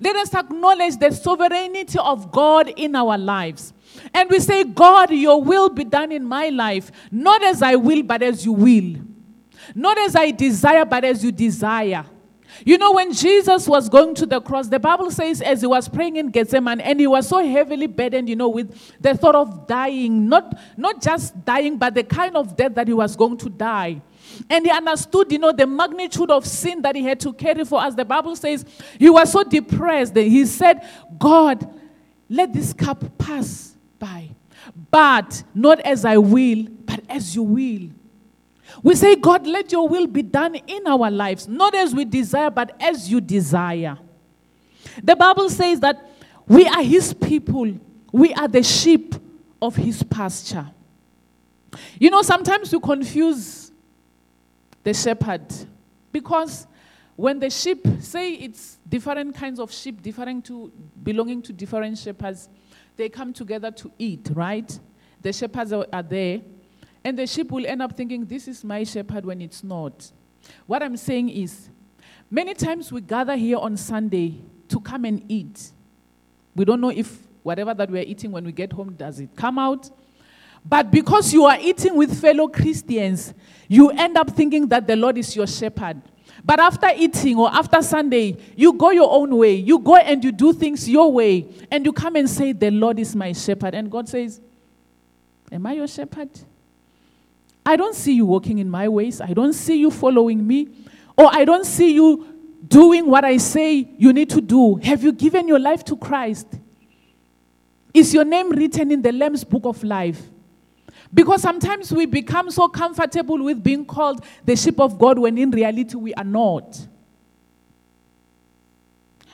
Let 0.00 0.16
us 0.16 0.34
acknowledge 0.34 0.98
the 0.98 1.12
sovereignty 1.12 1.98
of 1.98 2.30
God 2.32 2.72
in 2.76 2.96
our 2.96 3.16
lives. 3.16 3.72
And 4.12 4.28
we 4.28 4.40
say, 4.40 4.64
God, 4.64 5.12
your 5.12 5.42
will 5.42 5.68
be 5.68 5.84
done 5.84 6.10
in 6.10 6.24
my 6.24 6.48
life, 6.48 6.90
not 7.10 7.42
as 7.42 7.62
I 7.62 7.76
will, 7.76 8.02
but 8.02 8.20
as 8.22 8.44
you 8.44 8.52
will. 8.52 8.96
Not 9.74 9.96
as 9.98 10.16
I 10.16 10.32
desire, 10.32 10.84
but 10.84 11.04
as 11.04 11.24
you 11.24 11.30
desire. 11.30 12.04
You 12.64 12.78
know, 12.78 12.92
when 12.92 13.12
Jesus 13.12 13.66
was 13.66 13.88
going 13.88 14.14
to 14.16 14.26
the 14.26 14.40
cross, 14.40 14.68
the 14.68 14.78
Bible 14.78 15.10
says, 15.10 15.40
as 15.40 15.60
he 15.60 15.66
was 15.66 15.88
praying 15.88 16.16
in 16.16 16.30
Gethsemane, 16.30 16.80
and 16.80 17.00
he 17.00 17.06
was 17.06 17.28
so 17.28 17.44
heavily 17.44 17.86
burdened, 17.86 18.28
you 18.28 18.36
know, 18.36 18.48
with 18.48 18.74
the 19.00 19.16
thought 19.16 19.34
of 19.34 19.66
dying, 19.66 20.28
not, 20.28 20.58
not 20.76 21.00
just 21.00 21.44
dying, 21.44 21.78
but 21.78 21.94
the 21.94 22.04
kind 22.04 22.36
of 22.36 22.56
death 22.56 22.74
that 22.74 22.88
he 22.88 22.94
was 22.94 23.16
going 23.16 23.36
to 23.38 23.48
die. 23.48 24.00
And 24.48 24.64
he 24.64 24.70
understood, 24.70 25.32
you 25.32 25.38
know, 25.38 25.52
the 25.52 25.66
magnitude 25.66 26.30
of 26.30 26.46
sin 26.46 26.82
that 26.82 26.94
he 26.94 27.02
had 27.02 27.20
to 27.20 27.32
carry 27.32 27.64
for 27.64 27.80
us. 27.80 27.94
The 27.94 28.04
Bible 28.04 28.36
says 28.36 28.64
he 28.98 29.10
was 29.10 29.32
so 29.32 29.42
depressed 29.42 30.14
that 30.14 30.22
he 30.22 30.46
said, 30.46 30.86
God, 31.18 31.68
let 32.28 32.52
this 32.52 32.72
cup 32.72 33.18
pass 33.18 33.76
by. 33.98 34.30
But 34.90 35.42
not 35.54 35.80
as 35.80 36.04
I 36.04 36.16
will, 36.16 36.66
but 36.84 37.00
as 37.08 37.34
you 37.34 37.42
will. 37.42 37.88
We 38.82 38.94
say, 38.94 39.16
God, 39.16 39.46
let 39.46 39.72
your 39.72 39.88
will 39.88 40.06
be 40.06 40.22
done 40.22 40.54
in 40.54 40.86
our 40.86 41.10
lives, 41.10 41.48
not 41.48 41.74
as 41.74 41.94
we 41.94 42.04
desire, 42.04 42.50
but 42.50 42.74
as 42.80 43.10
you 43.10 43.20
desire. 43.20 43.98
The 45.02 45.16
Bible 45.16 45.50
says 45.50 45.80
that 45.80 46.10
we 46.46 46.66
are 46.66 46.82
his 46.82 47.12
people, 47.14 47.78
we 48.12 48.32
are 48.34 48.48
the 48.48 48.62
sheep 48.62 49.14
of 49.60 49.76
his 49.76 50.02
pasture. 50.02 50.66
You 51.98 52.10
know, 52.10 52.22
sometimes 52.22 52.72
we 52.72 52.80
confuse 52.80 53.70
the 54.82 54.94
shepherd 54.94 55.46
because 56.12 56.66
when 57.16 57.38
the 57.38 57.50
sheep 57.50 57.86
say 58.00 58.32
it's 58.34 58.78
different 58.88 59.34
kinds 59.34 59.60
of 59.60 59.70
sheep 59.70 60.02
different 60.02 60.44
to 60.46 60.72
belonging 61.02 61.42
to 61.42 61.52
different 61.52 61.98
shepherds 61.98 62.48
they 62.96 63.08
come 63.08 63.32
together 63.32 63.70
to 63.70 63.92
eat 63.98 64.30
right 64.32 64.78
the 65.20 65.32
shepherds 65.32 65.72
are 65.72 66.02
there 66.02 66.40
and 67.04 67.18
the 67.18 67.26
sheep 67.26 67.50
will 67.50 67.66
end 67.66 67.82
up 67.82 67.96
thinking, 67.96 68.24
This 68.24 68.48
is 68.48 68.64
my 68.64 68.84
shepherd 68.84 69.24
when 69.24 69.40
it's 69.40 69.64
not. 69.64 70.10
What 70.66 70.82
I'm 70.82 70.96
saying 70.96 71.30
is, 71.30 71.68
many 72.30 72.54
times 72.54 72.92
we 72.92 73.00
gather 73.00 73.36
here 73.36 73.58
on 73.58 73.76
Sunday 73.76 74.36
to 74.68 74.80
come 74.80 75.04
and 75.04 75.24
eat. 75.28 75.70
We 76.54 76.64
don't 76.64 76.80
know 76.80 76.90
if 76.90 77.18
whatever 77.42 77.74
that 77.74 77.90
we're 77.90 78.02
eating 78.02 78.32
when 78.32 78.44
we 78.44 78.52
get 78.52 78.72
home, 78.72 78.94
does 78.94 79.20
it 79.20 79.30
come 79.36 79.58
out? 79.58 79.90
But 80.64 80.90
because 80.90 81.32
you 81.32 81.46
are 81.46 81.58
eating 81.58 81.96
with 81.96 82.20
fellow 82.20 82.48
Christians, 82.48 83.32
you 83.66 83.90
end 83.90 84.16
up 84.18 84.30
thinking 84.30 84.68
that 84.68 84.86
the 84.86 84.96
Lord 84.96 85.16
is 85.16 85.34
your 85.34 85.46
shepherd. 85.46 86.02
But 86.44 86.60
after 86.60 86.90
eating 86.94 87.38
or 87.38 87.50
after 87.50 87.82
Sunday, 87.82 88.36
you 88.56 88.72
go 88.72 88.90
your 88.90 89.10
own 89.10 89.36
way. 89.36 89.54
You 89.54 89.78
go 89.78 89.96
and 89.96 90.22
you 90.22 90.32
do 90.32 90.52
things 90.52 90.88
your 90.88 91.12
way. 91.12 91.46
And 91.70 91.84
you 91.84 91.92
come 91.92 92.16
and 92.16 92.28
say, 92.28 92.52
The 92.52 92.70
Lord 92.70 92.98
is 92.98 93.14
my 93.16 93.32
shepherd. 93.32 93.74
And 93.74 93.90
God 93.90 94.08
says, 94.08 94.40
Am 95.50 95.66
I 95.66 95.72
your 95.74 95.88
shepherd? 95.88 96.30
I 97.64 97.76
don't 97.76 97.94
see 97.94 98.14
you 98.14 98.26
walking 98.26 98.58
in 98.58 98.68
my 98.68 98.88
ways. 98.88 99.20
I 99.20 99.32
don't 99.32 99.52
see 99.52 99.76
you 99.76 99.90
following 99.90 100.46
me. 100.46 100.68
Or 101.16 101.28
I 101.30 101.44
don't 101.44 101.64
see 101.64 101.92
you 101.92 102.26
doing 102.66 103.06
what 103.06 103.24
I 103.24 103.36
say 103.36 103.88
you 103.98 104.12
need 104.12 104.30
to 104.30 104.40
do. 104.40 104.76
Have 104.76 105.02
you 105.02 105.12
given 105.12 105.46
your 105.48 105.58
life 105.58 105.84
to 105.86 105.96
Christ? 105.96 106.46
Is 107.92 108.14
your 108.14 108.24
name 108.24 108.50
written 108.50 108.90
in 108.90 109.02
the 109.02 109.12
Lamb's 109.12 109.44
book 109.44 109.64
of 109.64 109.82
life? 109.82 110.22
Because 111.12 111.42
sometimes 111.42 111.92
we 111.92 112.06
become 112.06 112.50
so 112.50 112.68
comfortable 112.68 113.42
with 113.42 113.62
being 113.62 113.84
called 113.84 114.24
the 114.44 114.54
sheep 114.54 114.78
of 114.78 114.98
God 114.98 115.18
when 115.18 115.36
in 115.36 115.50
reality 115.50 115.96
we 115.96 116.14
are 116.14 116.24
not. 116.24 116.86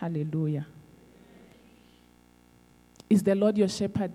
Hallelujah. 0.00 0.66
Is 3.08 3.22
the 3.22 3.34
Lord 3.34 3.58
your 3.58 3.68
shepherd? 3.68 4.12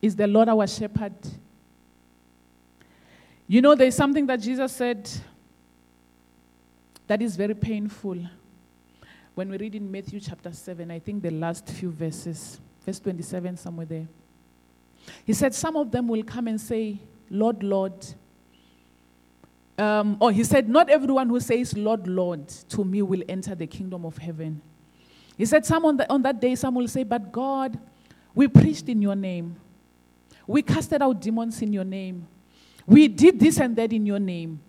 Is 0.00 0.16
the 0.16 0.26
Lord 0.26 0.48
our 0.48 0.66
shepherd? 0.66 1.14
You 3.46 3.60
know, 3.60 3.74
there's 3.74 3.96
something 3.96 4.26
that 4.26 4.40
Jesus 4.40 4.72
said 4.72 5.10
that 7.06 7.20
is 7.20 7.36
very 7.36 7.54
painful. 7.54 8.16
When 9.34 9.50
we 9.50 9.56
read 9.56 9.74
in 9.74 9.90
Matthew 9.90 10.20
chapter 10.20 10.52
7, 10.52 10.90
I 10.90 11.00
think 11.00 11.22
the 11.22 11.30
last 11.30 11.68
few 11.68 11.90
verses, 11.90 12.60
verse 12.84 13.00
27, 13.00 13.56
somewhere 13.56 13.86
there. 13.86 14.08
He 15.24 15.32
said, 15.32 15.54
Some 15.54 15.76
of 15.76 15.90
them 15.90 16.08
will 16.08 16.22
come 16.22 16.46
and 16.46 16.60
say, 16.60 16.98
Lord, 17.28 17.62
Lord. 17.62 18.06
Um, 19.78 20.16
or 20.20 20.30
he 20.30 20.44
said, 20.44 20.68
Not 20.68 20.88
everyone 20.88 21.28
who 21.28 21.40
says, 21.40 21.76
Lord, 21.76 22.06
Lord, 22.06 22.46
to 22.48 22.84
me 22.84 23.02
will 23.02 23.22
enter 23.28 23.54
the 23.54 23.66
kingdom 23.66 24.04
of 24.04 24.16
heaven. 24.18 24.60
He 25.36 25.46
said, 25.46 25.66
Some 25.66 25.84
on, 25.84 25.96
the, 25.96 26.08
on 26.12 26.22
that 26.22 26.40
day, 26.40 26.54
some 26.54 26.74
will 26.74 26.88
say, 26.88 27.02
But 27.02 27.32
God, 27.32 27.78
we 28.34 28.46
preached 28.46 28.88
in 28.88 29.02
your 29.02 29.16
name. 29.16 29.56
We 30.50 30.62
casted 30.62 31.00
out 31.00 31.20
demons 31.20 31.62
in 31.62 31.72
your 31.72 31.84
name. 31.84 32.26
We 32.84 33.06
did 33.06 33.38
this 33.38 33.60
and 33.60 33.76
that 33.76 33.92
in 33.92 34.04
your 34.04 34.18
name. 34.18 34.60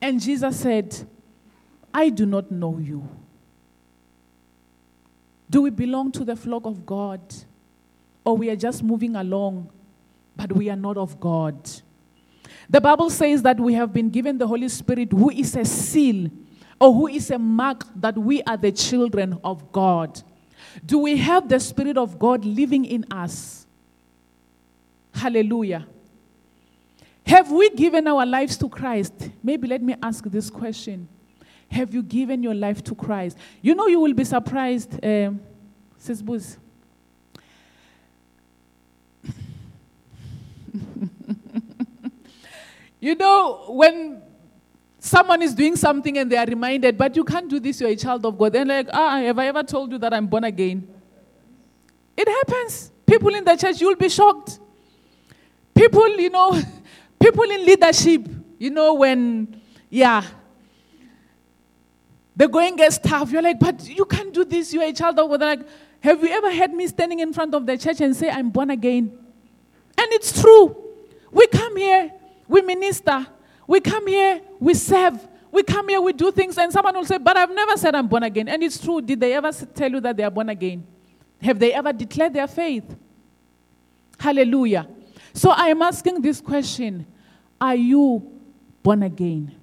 And 0.00 0.20
Jesus 0.20 0.60
said, 0.60 0.94
I 1.94 2.10
do 2.10 2.26
not 2.26 2.50
know 2.50 2.78
you. 2.78 3.08
Do 5.48 5.62
we 5.62 5.70
belong 5.70 6.12
to 6.12 6.24
the 6.24 6.36
flock 6.36 6.66
of 6.66 6.84
God? 6.84 7.20
Or 8.22 8.36
we 8.36 8.50
are 8.50 8.56
just 8.56 8.82
moving 8.82 9.16
along, 9.16 9.70
but 10.36 10.52
we 10.52 10.68
are 10.68 10.76
not 10.76 10.98
of 10.98 11.18
God? 11.18 11.56
The 12.68 12.80
Bible 12.80 13.08
says 13.08 13.40
that 13.42 13.58
we 13.58 13.72
have 13.72 13.94
been 13.94 14.10
given 14.10 14.36
the 14.36 14.46
Holy 14.46 14.68
Spirit, 14.68 15.10
who 15.10 15.30
is 15.30 15.56
a 15.56 15.64
seal 15.64 16.30
or 16.78 16.92
who 16.92 17.08
is 17.08 17.30
a 17.30 17.38
mark 17.38 17.84
that 17.96 18.16
we 18.16 18.42
are 18.42 18.58
the 18.58 18.72
children 18.72 19.40
of 19.42 19.72
God. 19.72 20.22
Do 20.84 20.98
we 20.98 21.16
have 21.16 21.48
the 21.48 21.58
Spirit 21.58 21.96
of 21.96 22.18
God 22.18 22.44
living 22.44 22.84
in 22.84 23.06
us? 23.10 23.59
Hallelujah. 25.12 25.86
Have 27.26 27.50
we 27.50 27.70
given 27.70 28.06
our 28.06 28.26
lives 28.26 28.56
to 28.58 28.68
Christ? 28.68 29.30
Maybe 29.42 29.68
let 29.68 29.82
me 29.82 29.94
ask 30.02 30.24
this 30.24 30.50
question. 30.50 31.08
Have 31.70 31.94
you 31.94 32.02
given 32.02 32.42
your 32.42 32.54
life 32.54 32.82
to 32.84 32.94
Christ? 32.94 33.36
You 33.62 33.74
know, 33.74 33.86
you 33.86 34.00
will 34.00 34.14
be 34.14 34.24
surprised, 34.24 34.98
um, 35.04 35.40
Sis 35.96 36.20
Booz. 36.20 36.56
you 43.00 43.14
know, 43.14 43.66
when 43.68 44.22
someone 44.98 45.42
is 45.42 45.54
doing 45.54 45.76
something 45.76 46.18
and 46.18 46.30
they 46.30 46.36
are 46.36 46.46
reminded, 46.46 46.98
but 46.98 47.14
you 47.14 47.24
can't 47.24 47.48
do 47.48 47.60
this, 47.60 47.80
you're 47.80 47.90
a 47.90 47.96
child 47.96 48.26
of 48.26 48.36
God. 48.36 48.56
And 48.56 48.68
like, 48.68 48.88
ah, 48.92 49.18
have 49.18 49.38
I 49.38 49.46
ever 49.46 49.62
told 49.62 49.92
you 49.92 49.98
that 49.98 50.12
I'm 50.12 50.26
born 50.26 50.44
again? 50.44 50.86
It 52.16 52.28
happens. 52.28 52.90
People 53.06 53.34
in 53.34 53.44
the 53.44 53.56
church, 53.56 53.80
you'll 53.80 53.96
be 53.96 54.08
shocked. 54.08 54.58
People, 55.74 56.08
you 56.18 56.30
know, 56.30 56.60
people 57.20 57.44
in 57.44 57.64
leadership, 57.64 58.28
you 58.58 58.70
know, 58.70 58.94
when, 58.94 59.60
yeah, 59.88 60.24
the 62.36 62.48
going 62.48 62.76
gets 62.76 62.98
tough. 62.98 63.30
You're 63.30 63.42
like, 63.42 63.58
but 63.58 63.86
you 63.88 64.04
can't 64.04 64.32
do 64.32 64.44
this. 64.44 64.72
You're 64.72 64.84
a 64.84 64.92
child 64.92 65.18
of 65.18 65.28
God. 65.28 65.40
Like, 65.40 65.60
have 66.00 66.22
you 66.22 66.30
ever 66.30 66.54
heard 66.54 66.72
me 66.72 66.86
standing 66.86 67.18
in 67.20 67.32
front 67.32 67.54
of 67.54 67.66
the 67.66 67.76
church 67.76 68.00
and 68.00 68.16
say, 68.16 68.30
I'm 68.30 68.48
born 68.50 68.70
again? 68.70 69.12
And 69.98 70.12
it's 70.12 70.40
true. 70.40 70.74
we 71.30 71.46
come 71.48 71.76
here, 71.76 72.10
we 72.48 72.62
minister, 72.62 73.26
we 73.66 73.80
come 73.80 74.06
here, 74.06 74.40
we 74.58 74.72
serve, 74.74 75.28
we 75.52 75.62
come 75.62 75.88
here, 75.88 76.00
we 76.00 76.12
do 76.12 76.32
things, 76.32 76.56
and 76.56 76.72
someone 76.72 76.94
will 76.94 77.04
say, 77.04 77.18
But 77.18 77.36
I've 77.36 77.54
never 77.54 77.76
said 77.76 77.94
I'm 77.94 78.08
born 78.08 78.22
again. 78.22 78.48
And 78.48 78.62
it's 78.62 78.82
true. 78.82 79.00
Did 79.02 79.20
they 79.20 79.34
ever 79.34 79.52
tell 79.52 79.90
you 79.90 80.00
that 80.00 80.16
they 80.16 80.22
are 80.22 80.30
born 80.30 80.48
again? 80.48 80.86
Have 81.42 81.58
they 81.58 81.72
ever 81.72 81.92
declared 81.92 82.32
their 82.32 82.46
faith? 82.46 82.96
Hallelujah. 84.18 84.86
So 85.32 85.50
I 85.50 85.68
am 85.68 85.82
asking 85.82 86.20
this 86.22 86.40
question 86.40 87.06
Are 87.60 87.74
you 87.76 88.22
born 88.82 89.02
again? 89.02 89.54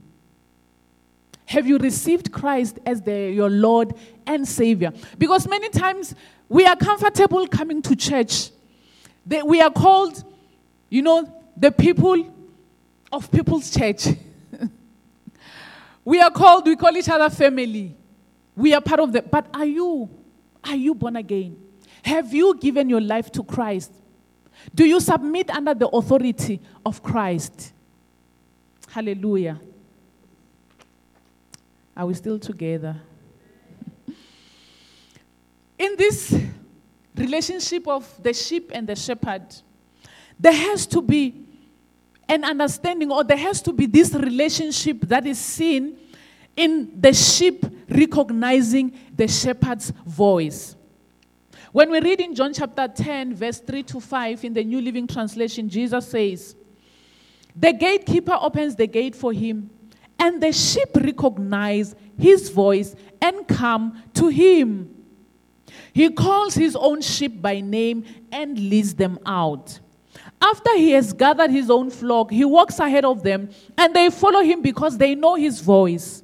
Have 1.46 1.66
you 1.66 1.78
received 1.78 2.32
Christ 2.32 2.78
as 2.86 3.02
the, 3.02 3.32
your 3.32 3.50
Lord 3.50 3.94
and 4.26 4.46
Savior? 4.46 4.92
Because 5.18 5.48
many 5.48 5.70
times 5.70 6.14
we 6.50 6.66
are 6.66 6.76
comfortable 6.76 7.48
coming 7.48 7.82
to 7.84 7.96
church. 7.96 8.50
They- 9.26 9.44
we 9.44 9.62
are 9.62 9.72
called, 9.72 10.24
you 10.90 11.02
know, 11.02 11.34
the 11.56 11.72
people 11.72 12.34
of 13.14 13.32
people's 13.32 13.70
church. 13.72 14.08
we 16.06 16.20
are 16.20 16.32
called, 16.32 16.68
we 16.68 16.76
call 16.76 16.96
each 16.98 17.10
other 17.10 17.30
family. 17.30 17.96
We 18.56 18.74
are 18.74 18.82
part 18.82 19.00
of 19.00 19.14
the, 19.14 19.22
but 19.22 19.48
are 19.54 19.66
you, 19.66 20.10
are 20.66 20.76
you 20.76 20.96
born 20.96 21.16
again? 21.16 21.56
Have 22.04 22.34
you 22.34 22.58
given 22.60 22.90
your 22.90 23.02
life 23.02 23.32
to 23.34 23.44
Christ? 23.44 23.94
Do 24.74 24.86
you 24.86 25.00
submit 25.00 25.50
under 25.50 25.74
the 25.74 25.88
authority 25.88 26.60
of 26.86 27.02
Christ? 27.02 27.74
Hallelujah. 28.90 29.60
Are 31.96 32.06
we 32.06 32.14
still 32.14 32.40
together? 32.40 32.96
In 35.78 35.96
this 35.98 36.40
relationship 37.16 37.88
of 37.88 38.08
the 38.22 38.34
sheep 38.34 38.72
and 38.74 38.88
the 38.88 38.96
shepherd, 38.96 39.44
there 40.40 40.54
has 40.54 40.86
to 40.88 41.02
be 41.02 41.44
an 42.30 42.44
understanding, 42.44 43.12
or 43.12 43.24
there 43.24 43.38
has 43.38 43.62
to 43.64 43.74
be 43.74 43.86
this 43.86 44.14
relationship 44.14 45.02
that 45.02 45.26
is 45.26 45.40
seen 45.40 45.98
in 46.56 47.00
the 47.00 47.14
sheep 47.14 47.66
recognizing 47.90 48.94
the 49.16 49.28
shepherd's 49.28 49.92
voice. 50.06 50.77
When 51.72 51.92
we 51.92 52.00
read 52.00 52.22
in 52.22 52.34
John 52.34 52.54
chapter 52.54 52.88
10, 52.88 53.36
verse 53.36 53.60
3 53.60 53.84
to 53.84 54.00
5 54.00 54.46
in 54.46 54.54
the 54.54 54.64
New 54.64 54.82
Living 54.82 55.06
Translation, 55.06 55.68
Jesus 55.68 56.08
says, 56.08 56.56
The 57.56 57.74
gatekeeper 57.74 58.38
opens 58.40 58.76
the 58.76 58.88
gate 58.88 59.16
for 59.16 59.34
him, 59.34 59.70
and 60.18 60.42
the 60.42 60.52
sheep 60.52 60.96
recognize 60.96 61.96
his 62.18 62.50
voice 62.50 62.96
and 63.22 63.48
come 63.48 64.02
to 64.14 64.28
him. 64.30 64.94
He 65.94 66.10
calls 66.10 66.56
his 66.56 66.76
own 66.76 67.02
sheep 67.02 67.42
by 67.42 67.60
name 67.60 68.06
and 68.32 68.58
leads 68.58 68.94
them 68.96 69.20
out. 69.26 69.80
After 70.42 70.78
he 70.78 70.92
has 70.92 71.14
gathered 71.14 71.50
his 71.50 71.70
own 71.70 71.90
flock, 71.90 72.32
he 72.32 72.46
walks 72.46 72.80
ahead 72.80 73.04
of 73.04 73.24
them, 73.24 73.50
and 73.78 73.94
they 73.94 74.10
follow 74.10 74.42
him 74.42 74.62
because 74.62 74.98
they 74.98 75.16
know 75.16 75.36
his 75.36 75.60
voice. 75.60 76.24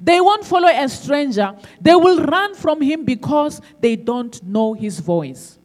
They 0.00 0.20
won't 0.20 0.44
follow 0.44 0.68
a 0.68 0.88
stranger. 0.88 1.56
They 1.80 1.94
will 1.94 2.24
run 2.24 2.54
from 2.54 2.80
him 2.82 3.04
because 3.04 3.60
they 3.80 3.96
don't 3.96 4.42
know 4.42 4.74
his 4.74 5.00
voice. 5.00 5.58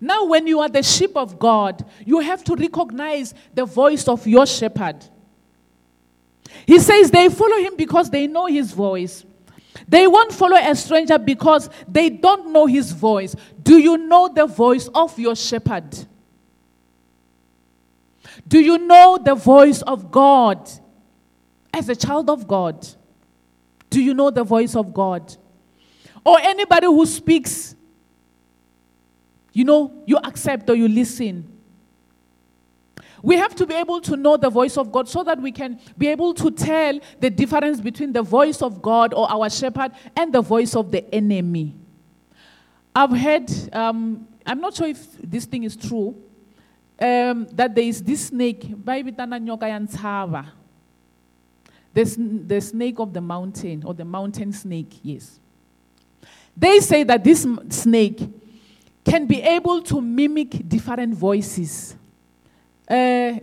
Now, 0.00 0.24
when 0.24 0.46
you 0.46 0.60
are 0.60 0.68
the 0.68 0.82
sheep 0.82 1.16
of 1.16 1.38
God, 1.38 1.84
you 2.04 2.20
have 2.20 2.42
to 2.44 2.54
recognize 2.54 3.34
the 3.54 3.64
voice 3.64 4.08
of 4.08 4.26
your 4.26 4.46
shepherd. 4.46 5.04
He 6.66 6.78
says 6.78 7.10
they 7.10 7.28
follow 7.28 7.58
him 7.58 7.76
because 7.76 8.10
they 8.10 8.26
know 8.26 8.46
his 8.46 8.72
voice. 8.72 9.24
They 9.88 10.06
won't 10.06 10.32
follow 10.32 10.56
a 10.56 10.74
stranger 10.74 11.18
because 11.18 11.68
they 11.88 12.10
don't 12.10 12.52
know 12.52 12.66
his 12.66 12.92
voice. 12.92 13.34
Do 13.62 13.78
you 13.78 13.96
know 13.96 14.28
the 14.28 14.46
voice 14.46 14.88
of 14.94 15.18
your 15.18 15.36
shepherd? 15.36 15.96
Do 18.46 18.60
you 18.60 18.78
know 18.78 19.18
the 19.22 19.34
voice 19.34 19.82
of 19.82 20.10
God 20.10 20.70
as 21.72 21.88
a 21.88 21.96
child 21.96 22.30
of 22.30 22.46
God? 22.46 22.86
Do 23.92 24.00
you 24.00 24.14
know 24.14 24.30
the 24.30 24.42
voice 24.42 24.74
of 24.74 24.94
God? 24.94 25.36
Or 26.24 26.38
anybody 26.40 26.86
who 26.86 27.04
speaks, 27.04 27.76
you 29.52 29.64
know, 29.64 30.02
you 30.06 30.16
accept 30.16 30.70
or 30.70 30.74
you 30.74 30.88
listen. 30.88 31.46
We 33.22 33.36
have 33.36 33.54
to 33.56 33.66
be 33.66 33.74
able 33.74 34.00
to 34.00 34.16
know 34.16 34.38
the 34.38 34.48
voice 34.48 34.78
of 34.78 34.90
God 34.90 35.10
so 35.10 35.22
that 35.24 35.38
we 35.38 35.52
can 35.52 35.78
be 35.98 36.08
able 36.08 36.32
to 36.34 36.50
tell 36.50 36.98
the 37.20 37.28
difference 37.28 37.82
between 37.82 38.14
the 38.14 38.22
voice 38.22 38.62
of 38.62 38.80
God 38.80 39.12
or 39.12 39.30
our 39.30 39.50
shepherd 39.50 39.92
and 40.16 40.32
the 40.32 40.40
voice 40.40 40.74
of 40.74 40.90
the 40.90 41.14
enemy. 41.14 41.76
I've 42.96 43.14
heard, 43.14 43.50
um, 43.74 44.26
I'm 44.46 44.60
not 44.62 44.74
sure 44.74 44.88
if 44.88 45.18
this 45.18 45.44
thing 45.44 45.64
is 45.64 45.76
true, 45.76 46.16
um, 46.98 47.46
that 47.52 47.74
there 47.74 47.84
is 47.84 48.02
this 48.02 48.28
snake, 48.28 48.74
the, 51.94 52.04
the 52.46 52.60
snake 52.60 52.98
of 52.98 53.12
the 53.12 53.20
mountain, 53.20 53.82
or 53.84 53.94
the 53.94 54.04
mountain 54.04 54.52
snake, 54.52 54.98
yes. 55.02 55.38
They 56.56 56.80
say 56.80 57.02
that 57.04 57.24
this 57.24 57.46
snake 57.70 58.20
can 59.04 59.26
be 59.26 59.42
able 59.42 59.82
to 59.82 60.00
mimic 60.00 60.68
different 60.68 61.14
voices. 61.14 61.96
Eh? 62.88 63.40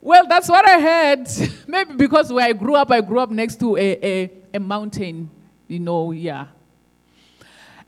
Well, 0.00 0.26
that's 0.28 0.48
what 0.48 0.66
I 0.68 0.80
heard. 0.80 1.28
Maybe 1.66 1.94
because 1.94 2.32
where 2.32 2.46
I 2.46 2.52
grew 2.52 2.76
up, 2.76 2.90
I 2.90 3.00
grew 3.00 3.18
up 3.18 3.30
next 3.30 3.58
to 3.60 3.76
a, 3.76 4.06
a, 4.06 4.30
a 4.54 4.60
mountain, 4.60 5.30
you 5.66 5.80
know, 5.80 6.12
yeah. 6.12 6.46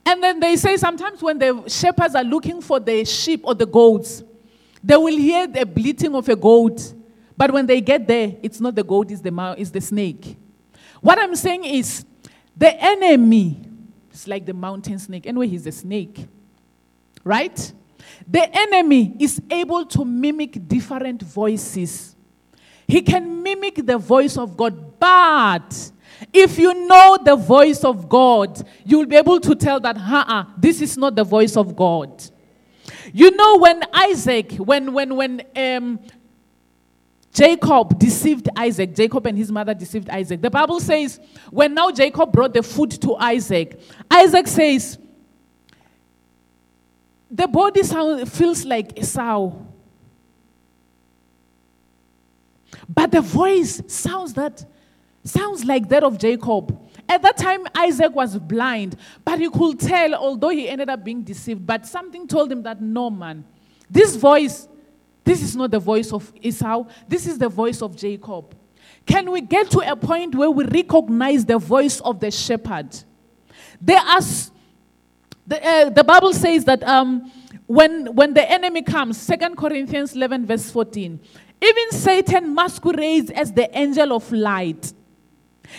And 0.04 0.22
then 0.22 0.40
they 0.40 0.56
say 0.56 0.76
sometimes 0.76 1.22
when 1.22 1.38
the 1.38 1.64
shepherds 1.68 2.14
are 2.14 2.24
looking 2.24 2.60
for 2.60 2.80
the 2.80 3.04
sheep 3.04 3.42
or 3.44 3.54
the 3.54 3.66
goats, 3.66 4.24
they 4.82 4.96
will 4.96 5.16
hear 5.16 5.46
the 5.46 5.64
bleating 5.66 6.14
of 6.14 6.28
a 6.28 6.36
goat. 6.36 6.94
But 7.36 7.52
when 7.52 7.66
they 7.66 7.80
get 7.80 8.06
there, 8.06 8.36
it's 8.42 8.60
not 8.60 8.74
the 8.74 8.84
goat, 8.84 9.10
it's 9.10 9.20
the, 9.20 9.30
mou- 9.30 9.54
it's 9.56 9.70
the 9.70 9.80
snake. 9.80 10.36
What 11.00 11.18
I'm 11.18 11.34
saying 11.34 11.64
is, 11.64 12.04
the 12.56 12.74
enemy 12.82 13.56
is 14.12 14.28
like 14.28 14.44
the 14.44 14.52
mountain 14.52 14.98
snake. 14.98 15.26
Anyway, 15.26 15.48
he's 15.48 15.66
a 15.66 15.72
snake. 15.72 16.26
Right? 17.24 17.72
The 18.28 18.48
enemy 18.54 19.16
is 19.18 19.40
able 19.50 19.86
to 19.86 20.04
mimic 20.04 20.68
different 20.68 21.22
voices. 21.22 22.14
He 22.86 23.02
can 23.02 23.42
mimic 23.42 23.86
the 23.86 23.98
voice 23.98 24.36
of 24.36 24.56
God, 24.56 24.98
but 24.98 25.92
if 26.32 26.58
you 26.58 26.86
know 26.86 27.18
the 27.24 27.36
voice 27.36 27.84
of 27.84 28.08
God, 28.08 28.66
you'll 28.84 29.06
be 29.06 29.16
able 29.16 29.40
to 29.40 29.54
tell 29.54 29.80
that, 29.80 29.96
uh 29.96 30.44
this 30.58 30.82
is 30.82 30.98
not 30.98 31.14
the 31.14 31.24
voice 31.24 31.56
of 31.56 31.74
God. 31.74 32.22
You 33.12 33.30
know, 33.32 33.58
when 33.58 33.82
Isaac, 33.92 34.52
when, 34.52 34.92
when, 34.92 35.16
when 35.16 35.42
um, 35.56 36.00
Jacob 37.32 37.98
deceived 37.98 38.48
Isaac, 38.56 38.94
Jacob 38.94 39.26
and 39.26 39.36
his 39.36 39.50
mother 39.50 39.74
deceived 39.74 40.08
Isaac, 40.10 40.40
the 40.40 40.50
Bible 40.50 40.80
says, 40.80 41.20
when 41.50 41.74
now 41.74 41.90
Jacob 41.90 42.32
brought 42.32 42.54
the 42.54 42.62
food 42.62 42.90
to 43.02 43.16
Isaac, 43.16 43.80
Isaac 44.10 44.46
says, 44.46 44.98
the 47.30 47.46
body 47.46 47.82
sound, 47.82 48.30
feels 48.30 48.64
like 48.64 48.98
Esau. 48.98 49.52
But 52.88 53.12
the 53.12 53.20
voice 53.20 53.80
sounds 53.86 54.34
that 54.34 54.64
sounds 55.22 55.64
like 55.64 55.88
that 55.90 56.02
of 56.02 56.18
Jacob. 56.18 56.76
At 57.10 57.22
that 57.22 57.36
time, 57.38 57.66
Isaac 57.74 58.14
was 58.14 58.38
blind, 58.38 58.94
but 59.24 59.40
he 59.40 59.50
could 59.50 59.80
tell, 59.80 60.14
although 60.14 60.50
he 60.50 60.68
ended 60.68 60.88
up 60.88 61.02
being 61.02 61.22
deceived, 61.22 61.66
but 61.66 61.84
something 61.84 62.28
told 62.28 62.52
him 62.52 62.62
that 62.62 62.80
no 62.80 63.10
man, 63.10 63.44
this 63.90 64.14
voice, 64.14 64.68
this 65.24 65.42
is 65.42 65.56
not 65.56 65.72
the 65.72 65.80
voice 65.80 66.12
of 66.12 66.32
Esau, 66.40 66.84
this 67.08 67.26
is 67.26 67.36
the 67.36 67.48
voice 67.48 67.82
of 67.82 67.96
Jacob. 67.96 68.54
Can 69.04 69.28
we 69.32 69.40
get 69.40 69.72
to 69.72 69.80
a 69.80 69.96
point 69.96 70.36
where 70.36 70.52
we 70.52 70.64
recognize 70.66 71.44
the 71.44 71.58
voice 71.58 71.98
of 71.98 72.20
the 72.20 72.30
shepherd? 72.30 72.96
There 73.80 73.98
are 73.98 74.20
the, 75.48 75.66
uh, 75.66 75.90
the 75.90 76.04
Bible 76.04 76.32
says 76.32 76.64
that 76.66 76.84
um, 76.84 77.32
when, 77.66 78.14
when 78.14 78.34
the 78.34 78.48
enemy 78.48 78.82
comes, 78.82 79.26
2 79.26 79.56
Corinthians 79.56 80.14
11, 80.14 80.46
verse 80.46 80.70
14, 80.70 81.18
even 81.60 81.90
Satan 81.90 82.54
masquerades 82.54 83.32
as 83.32 83.52
the 83.52 83.68
angel 83.76 84.12
of 84.12 84.30
light. 84.30 84.92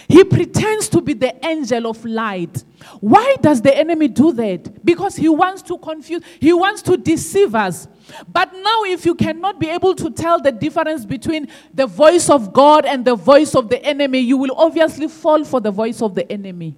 He 0.07 0.23
pretends 0.23 0.89
to 0.89 1.01
be 1.01 1.13
the 1.13 1.45
angel 1.45 1.87
of 1.87 2.03
light. 2.05 2.63
Why 2.99 3.35
does 3.41 3.61
the 3.61 3.75
enemy 3.75 4.07
do 4.07 4.33
that? 4.33 4.83
Because 4.85 5.15
he 5.15 5.29
wants 5.29 5.61
to 5.63 5.77
confuse, 5.77 6.23
he 6.39 6.53
wants 6.53 6.81
to 6.83 6.97
deceive 6.97 7.55
us. 7.55 7.87
But 8.27 8.53
now, 8.53 8.83
if 8.85 9.05
you 9.05 9.15
cannot 9.15 9.59
be 9.59 9.69
able 9.69 9.95
to 9.95 10.09
tell 10.09 10.41
the 10.41 10.51
difference 10.51 11.05
between 11.05 11.47
the 11.73 11.87
voice 11.87 12.29
of 12.29 12.51
God 12.51 12.85
and 12.85 13.05
the 13.05 13.15
voice 13.15 13.55
of 13.55 13.69
the 13.69 13.83
enemy, 13.83 14.19
you 14.19 14.37
will 14.37 14.55
obviously 14.55 15.07
fall 15.07 15.43
for 15.43 15.61
the 15.61 15.71
voice 15.71 16.01
of 16.01 16.15
the 16.15 16.29
enemy. 16.31 16.75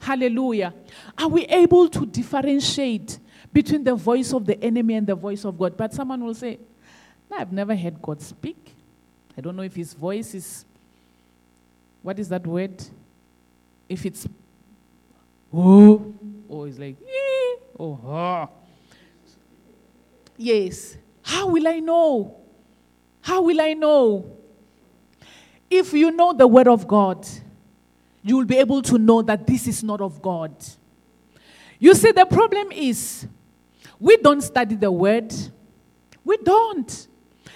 Hallelujah. 0.00 0.74
Are 1.16 1.28
we 1.28 1.44
able 1.44 1.88
to 1.88 2.06
differentiate 2.06 3.18
between 3.52 3.84
the 3.84 3.94
voice 3.94 4.32
of 4.32 4.46
the 4.46 4.62
enemy 4.62 4.94
and 4.94 5.06
the 5.06 5.14
voice 5.14 5.44
of 5.44 5.58
God? 5.58 5.76
But 5.76 5.94
someone 5.94 6.24
will 6.24 6.34
say, 6.34 6.58
I've 7.30 7.52
never 7.52 7.74
heard 7.74 8.00
God 8.02 8.20
speak. 8.20 8.74
I 9.36 9.40
don't 9.40 9.56
know 9.56 9.62
if 9.62 9.74
his 9.74 9.94
voice 9.94 10.34
is, 10.34 10.64
what 12.02 12.18
is 12.18 12.28
that 12.28 12.46
word? 12.46 12.82
If 13.88 14.04
it's, 14.06 14.26
oh, 15.52 16.14
or 16.48 16.68
it's 16.68 16.78
like, 16.78 16.96
"Eh," 17.00 17.56
or, 17.74 17.98
"Ah." 18.04 18.48
Yes. 20.36 20.96
How 21.22 21.48
will 21.48 21.68
I 21.68 21.78
know? 21.78 22.36
How 23.20 23.42
will 23.42 23.60
I 23.60 23.74
know? 23.74 24.36
If 25.70 25.92
you 25.92 26.10
know 26.10 26.32
the 26.32 26.46
word 26.46 26.68
of 26.68 26.86
God, 26.86 27.26
you 28.22 28.36
will 28.36 28.44
be 28.44 28.56
able 28.58 28.82
to 28.82 28.98
know 28.98 29.22
that 29.22 29.46
this 29.46 29.66
is 29.66 29.82
not 29.82 30.00
of 30.00 30.20
God. 30.20 30.52
You 31.78 31.94
see, 31.94 32.12
the 32.12 32.26
problem 32.26 32.72
is 32.72 33.26
we 33.98 34.16
don't 34.16 34.40
study 34.40 34.74
the 34.74 34.90
word. 34.90 35.32
We 36.24 36.36
don't. 36.38 37.08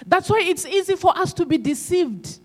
That's 0.05 0.29
why 0.29 0.41
it's 0.43 0.65
easy 0.65 0.95
for 0.95 1.17
us 1.17 1.33
to 1.33 1.45
be 1.45 1.57
deceived. 1.57 2.39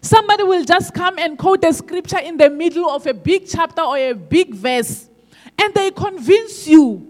Somebody 0.00 0.42
will 0.42 0.64
just 0.64 0.92
come 0.92 1.18
and 1.18 1.38
quote 1.38 1.64
a 1.64 1.72
scripture 1.72 2.18
in 2.18 2.36
the 2.36 2.50
middle 2.50 2.90
of 2.90 3.06
a 3.06 3.14
big 3.14 3.46
chapter 3.46 3.82
or 3.82 3.96
a 3.96 4.12
big 4.12 4.54
verse, 4.54 5.08
and 5.58 5.72
they 5.74 5.90
convince 5.90 6.66
you. 6.66 7.08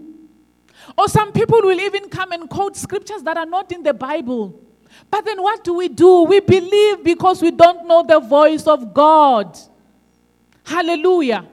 Or 0.97 1.07
some 1.07 1.31
people 1.31 1.59
will 1.61 1.79
even 1.79 2.09
come 2.09 2.31
and 2.31 2.49
quote 2.49 2.75
scriptures 2.77 3.23
that 3.23 3.35
are 3.37 3.45
not 3.45 3.71
in 3.71 3.81
the 3.81 3.93
Bible. 3.93 4.61
But 5.09 5.25
then 5.25 5.41
what 5.41 5.63
do 5.63 5.73
we 5.73 5.87
do? 5.87 6.23
We 6.23 6.39
believe 6.39 7.03
because 7.03 7.41
we 7.41 7.51
don't 7.51 7.87
know 7.87 8.03
the 8.07 8.19
voice 8.19 8.67
of 8.67 8.93
God. 8.93 9.57
Hallelujah. 10.63 11.47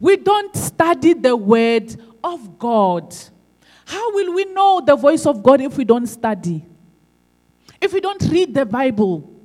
We 0.00 0.16
don't 0.16 0.54
study 0.56 1.14
the 1.14 1.36
word 1.36 1.94
of 2.22 2.58
God. 2.58 3.14
How 3.84 4.12
will 4.12 4.34
we 4.34 4.44
know 4.46 4.82
the 4.84 4.96
voice 4.96 5.24
of 5.24 5.42
God 5.42 5.60
if 5.60 5.76
we 5.76 5.84
don't 5.84 6.06
study? 6.06 6.64
If 7.80 7.92
we 7.92 8.00
don't 8.00 8.22
read 8.22 8.54
the 8.54 8.66
Bible? 8.66 9.37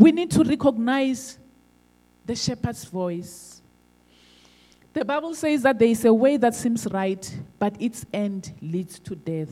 We 0.00 0.12
need 0.12 0.30
to 0.30 0.42
recognize 0.42 1.38
the 2.24 2.34
shepherd's 2.34 2.84
voice. 2.84 3.60
The 4.94 5.04
Bible 5.04 5.34
says 5.34 5.60
that 5.60 5.78
there 5.78 5.88
is 5.88 6.06
a 6.06 6.14
way 6.14 6.38
that 6.38 6.54
seems 6.54 6.86
right, 6.86 7.38
but 7.58 7.74
its 7.78 8.06
end 8.10 8.50
leads 8.62 8.98
to 9.00 9.14
death. 9.14 9.50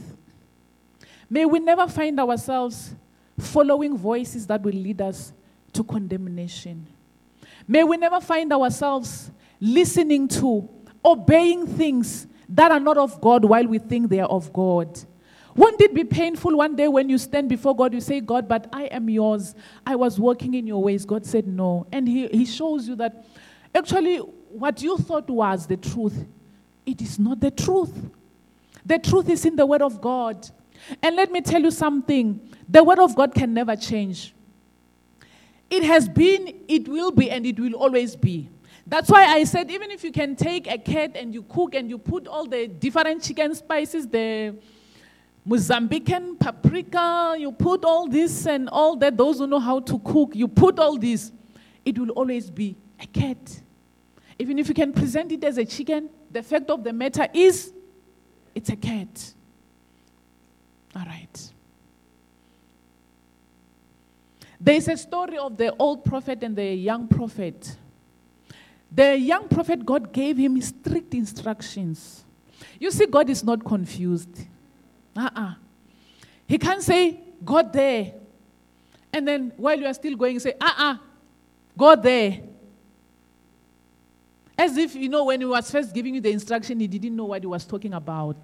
May 1.29 1.45
we 1.45 1.59
never 1.59 1.87
find 1.87 2.19
ourselves 2.19 2.95
following 3.39 3.99
voices 3.99 4.47
that 4.47 4.63
will 4.63 4.73
lead 4.73 5.03
us 5.03 5.35
to 5.75 5.85
condemnation. 5.85 6.87
May 7.67 7.85
we 7.85 7.99
never 7.99 8.19
find 8.19 8.51
ourselves 8.51 9.31
listening 9.61 10.29
to, 10.29 10.67
obeying 11.05 11.67
things 11.67 12.27
that 12.49 12.73
are 12.73 12.81
not 12.81 12.97
of 12.97 13.21
God 13.21 13.45
while 13.45 13.67
we 13.67 13.79
think 13.79 14.09
they 14.09 14.21
are 14.21 14.31
of 14.31 14.51
God. 14.51 14.99
Won't 15.59 15.81
it 15.81 15.93
be 15.93 16.05
painful 16.05 16.57
one 16.57 16.77
day 16.77 16.87
when 16.87 17.09
you 17.09 17.19
stand 17.19 17.49
before 17.49 17.75
God, 17.75 17.93
you 17.93 18.01
say, 18.01 18.21
God, 18.21 18.47
but 18.47 18.69
I 18.73 18.85
am 18.85 19.11
yours. 19.11 19.57
I 19.85 19.97
was 19.97 20.21
walking 20.21 20.55
in 20.55 20.69
your 20.69 20.81
ways. 20.81 21.05
God 21.05 21.27
said, 21.27 21.49
No. 21.49 21.85
And 21.91 22.07
He, 22.07 22.29
he 22.29 22.47
shows 22.47 22.87
you 22.87 22.95
that 22.95 23.27
actually 23.75 24.19
what 24.19 24.81
you 24.81 24.97
thought 24.99 25.29
was 25.29 25.67
the 25.67 25.77
truth, 25.77 26.25
it 26.87 27.03
is 27.03 27.19
not 27.19 27.41
the 27.41 27.51
truth. 27.51 27.93
The 28.87 29.01
truth 29.01 29.29
is 29.29 29.45
in 29.45 29.57
the 29.57 29.67
Word 29.67 29.83
of 29.83 30.01
God. 30.01 30.49
And 31.03 31.17
let 31.17 31.33
me 31.33 31.41
tell 31.41 31.61
you 31.61 31.73
something 31.73 32.41
the 32.69 32.85
Word 32.85 33.01
of 33.01 33.17
God 33.17 33.35
can 33.35 33.53
never 33.53 33.75
change. 33.75 34.37
It 35.69 35.83
has 35.83 36.09
been, 36.09 36.55
it 36.69 36.87
will 36.87 37.11
be, 37.11 37.33
and 37.33 37.45
it 37.45 37.59
will 37.59 37.75
always 37.75 38.15
be. 38.15 38.49
That's 38.87 39.11
why 39.11 39.25
I 39.25 39.43
said, 39.43 39.73
even 39.73 39.91
if 39.91 40.05
you 40.05 40.13
can 40.13 40.37
take 40.37 40.71
a 40.71 40.79
cat 40.79 41.17
and 41.17 41.35
you 41.35 41.43
cook 41.43 41.75
and 41.75 41.91
you 41.91 41.99
put 41.99 42.29
all 42.29 42.47
the 42.47 42.69
different 42.69 43.25
chicken 43.25 43.57
spices, 43.57 44.07
the 44.07 44.55
Mozambican 45.49 46.39
paprika, 46.39 47.35
you 47.39 47.51
put 47.53 47.83
all 47.85 48.07
this 48.07 48.47
and 48.47 48.69
all 48.69 48.97
that, 48.97 49.17
those 49.17 49.39
who 49.39 49.47
know 49.47 49.59
how 49.59 49.81
to 49.81 49.99
cook, 50.01 50.37
you 50.37 50.47
put 50.47 50.79
all 50.79 50.99
this, 50.99 51.33
it 51.85 51.99
will 51.99 52.11
always 52.11 52.51
be 52.51 52.77
a 53.01 53.07
cat. 53.07 53.63
Even 54.39 54.59
if 54.59 54.69
you 54.69 54.75
can 54.75 54.93
present 54.93 55.33
it 55.33 55.43
as 55.43 55.57
a 55.57 55.65
chicken, 55.65 56.11
the 56.31 56.43
fact 56.43 56.69
of 56.69 56.85
the 56.85 56.93
matter 56.93 57.27
is 57.33 57.73
it's 58.55 58.69
a 58.69 58.77
cat. 58.77 59.35
All 60.95 61.07
right. 61.07 61.53
There 64.61 64.75
is 64.75 64.89
a 64.89 64.97
story 64.97 65.39
of 65.39 65.57
the 65.57 65.75
old 65.79 66.05
prophet 66.05 66.43
and 66.43 66.55
the 66.55 66.75
young 66.75 67.09
prophet. 67.09 67.77
The 68.93 69.17
young 69.17 69.49
prophet, 69.49 69.87
God 69.87 70.13
gave 70.13 70.37
him 70.37 70.61
strict 70.61 71.15
instructions. 71.15 72.25
You 72.79 72.91
see, 72.91 73.07
God 73.07 73.31
is 73.31 73.43
not 73.43 73.65
confused. 73.65 74.47
Uh-uh. 75.19 75.55
He 76.47 76.59
can't 76.59 76.83
say, 76.83 77.21
go 77.45 77.63
there. 77.63 78.13
And 79.13 79.27
then 79.27 79.53
while 79.57 79.79
you 79.79 79.87
are 79.87 79.95
still 79.95 80.17
going, 80.17 80.39
say, 80.39 80.55
uh-uh, 80.61 80.97
go 81.77 81.97
there. 81.97 82.41
As 84.57 84.77
if, 84.77 84.95
you 84.95 85.09
know, 85.09 85.25
when 85.25 85.41
he 85.41 85.47
was 85.47 85.71
first 85.71 85.95
giving 85.95 86.15
you 86.15 86.21
the 86.21 86.31
instruction, 86.31 86.79
he 86.79 86.87
didn't 86.87 87.15
know 87.15 87.27
what 87.27 87.43
he 87.43 87.47
was 87.47 87.65
talking 87.65 87.95
about. 87.95 88.37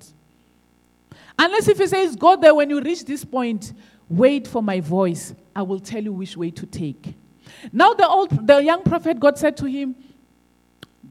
Unless 1.38 1.68
if 1.68 1.78
he 1.78 1.87
says, 1.87 2.16
Go 2.16 2.37
there, 2.37 2.54
when 2.54 2.70
you 2.70 2.80
reach 2.80 3.04
this 3.04 3.24
point, 3.24 3.72
wait 4.08 4.46
for 4.46 4.62
my 4.62 4.80
voice. 4.80 5.34
I 5.54 5.62
will 5.62 5.80
tell 5.80 6.02
you 6.02 6.12
which 6.12 6.37
way 6.37 6.50
to 6.52 6.66
take. 6.66 7.14
Now 7.72 7.94
the 7.94 8.08
old 8.08 8.46
the 8.46 8.62
young 8.62 8.82
prophet 8.82 9.18
God 9.18 9.38
said 9.38 9.56
to 9.58 9.66
him, 9.66 9.96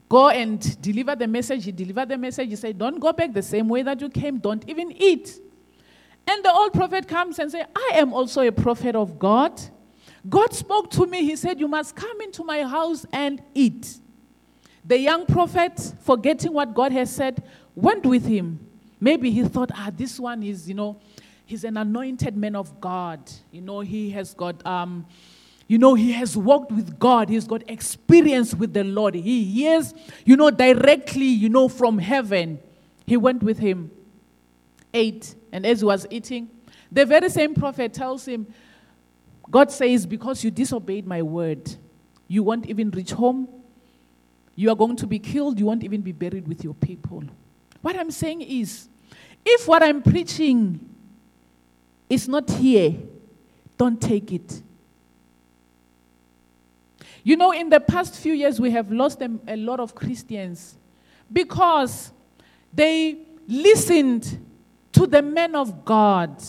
Go 0.08 0.30
and 0.30 0.82
deliver 0.82 1.16
the 1.16 1.28
message. 1.28 1.66
He 1.66 1.72
delivered 1.72 2.10
the 2.10 2.18
message. 2.18 2.50
He 2.50 2.56
said, 2.56 2.78
Don't 2.78 3.00
go 3.00 3.12
back 3.12 3.34
the 3.34 3.42
same 3.42 3.68
way 3.68 3.82
that 3.84 4.00
you 4.00 4.10
came. 4.10 4.38
Don't 4.38 4.68
even 4.70 4.92
eat. 4.92 5.40
And 6.28 6.44
the 6.44 6.52
old 6.52 6.74
prophet 6.74 7.08
comes 7.08 7.40
and 7.40 7.52
says, 7.52 7.66
I 7.76 7.92
am 7.96 8.14
also 8.14 8.42
a 8.42 8.52
prophet 8.52 8.96
of 8.96 9.20
God. 9.20 9.60
God 10.30 10.54
spoke 10.54 10.90
to 10.92 11.06
me. 11.06 11.24
He 11.24 11.36
said, 11.36 11.60
You 11.60 11.68
must 11.68 11.96
come 11.96 12.22
into 12.22 12.44
my 12.44 12.64
house 12.64 13.06
and 13.12 13.42
eat. 13.54 13.98
The 14.86 14.98
young 14.98 15.26
prophet, 15.26 15.94
forgetting 16.02 16.54
what 16.54 16.74
God 16.74 16.92
has 16.92 17.14
said, 17.14 17.44
went 17.76 18.06
with 18.06 18.26
him. 18.26 18.60
Maybe 19.00 19.32
he 19.32 19.44
thought, 19.44 19.72
ah, 19.74 19.92
this 19.96 20.20
one 20.20 20.44
is, 20.44 20.68
you 20.68 20.76
know, 20.76 21.00
he's 21.46 21.64
an 21.64 21.78
anointed 21.78 22.38
man 22.38 22.56
of 22.56 22.80
God. 22.80 23.20
You 23.52 23.62
know, 23.62 23.82
he 23.82 24.12
has 24.12 24.34
got, 24.34 24.66
um, 24.66 25.06
you 25.68 25.78
know, 25.78 25.94
he 25.94 26.12
has 26.14 26.38
walked 26.38 26.72
with 26.72 27.00
God. 27.00 27.30
He's 27.30 27.48
got 27.48 27.70
experience 27.70 28.54
with 28.54 28.74
the 28.74 28.84
Lord. 28.84 29.16
He 29.16 29.44
hears, 29.44 29.94
you 30.26 30.38
know, 30.38 30.52
directly, 30.52 31.26
you 31.26 31.50
know, 31.50 31.68
from 31.68 31.98
heaven. 31.98 32.60
He 33.06 33.18
went 33.18 33.44
with 33.44 33.60
him, 33.60 33.92
ate, 34.94 35.36
and 35.52 35.66
as 35.66 35.80
he 35.80 35.86
was 35.86 36.08
eating, 36.10 36.50
the 36.92 37.06
very 37.06 37.30
same 37.30 37.56
prophet 37.56 37.94
tells 37.94 38.28
him, 38.28 38.48
God 39.50 39.72
says, 39.72 40.06
because 40.06 40.44
you 40.44 40.52
disobeyed 40.52 41.06
my 41.06 41.22
word, 41.22 41.76
you 42.28 42.44
won't 42.44 42.68
even 42.68 42.90
reach 42.92 43.12
home. 43.12 43.48
You 44.56 44.70
are 44.70 44.76
going 44.76 44.96
to 44.98 45.08
be 45.08 45.20
killed. 45.20 45.60
You 45.60 45.66
won't 45.66 45.84
even 45.84 46.02
be 46.02 46.12
buried 46.12 46.48
with 46.48 46.64
your 46.64 46.76
people. 46.76 47.24
What 47.82 47.96
I'm 47.98 48.12
saying 48.12 48.42
is, 48.42 48.88
if 49.46 49.68
what 49.68 49.84
I'm 49.84 50.02
preaching 50.02 50.80
is 52.10 52.28
not 52.28 52.50
here, 52.50 52.96
don't 53.78 54.02
take 54.02 54.32
it. 54.32 54.62
You 57.24 57.38
know, 57.38 57.52
in 57.52 57.70
the 57.70 57.80
past 57.80 58.16
few 58.16 58.34
years, 58.34 58.60
we 58.60 58.72
have 58.72 58.92
lost 58.92 59.22
a, 59.22 59.32
a 59.48 59.56
lot 59.56 59.80
of 59.80 59.96
Christians 59.96 60.78
because 61.32 62.12
they 62.74 63.18
listened 63.48 64.46
to 64.94 65.08
the 65.08 65.22
men 65.22 65.56
of 65.56 65.84
God 65.84 66.42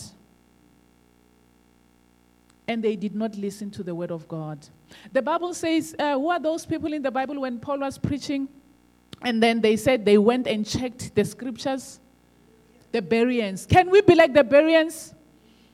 and 2.67 2.83
they 2.83 2.95
did 2.95 3.15
not 3.15 3.35
listen 3.35 3.69
to 3.71 3.83
the 3.83 3.93
word 3.93 4.11
of 4.11 4.27
God. 4.27 4.59
The 5.11 5.21
Bible 5.21 5.53
says, 5.53 5.95
uh, 5.97 6.13
who 6.13 6.29
are 6.29 6.39
those 6.39 6.65
people 6.65 6.93
in 6.93 7.01
the 7.01 7.11
Bible 7.11 7.41
when 7.41 7.59
Paul 7.59 7.79
was 7.79 7.97
preaching? 7.97 8.47
And 9.21 9.41
then 9.41 9.61
they 9.61 9.77
said 9.77 10.05
they 10.05 10.17
went 10.17 10.47
and 10.47 10.65
checked 10.65 11.13
the 11.15 11.25
scriptures. 11.25 11.99
The 12.91 13.01
Bereans. 13.01 13.65
Can 13.65 13.89
we 13.89 14.01
be 14.01 14.15
like 14.15 14.33
the 14.33 14.43
Bereans? 14.43 15.13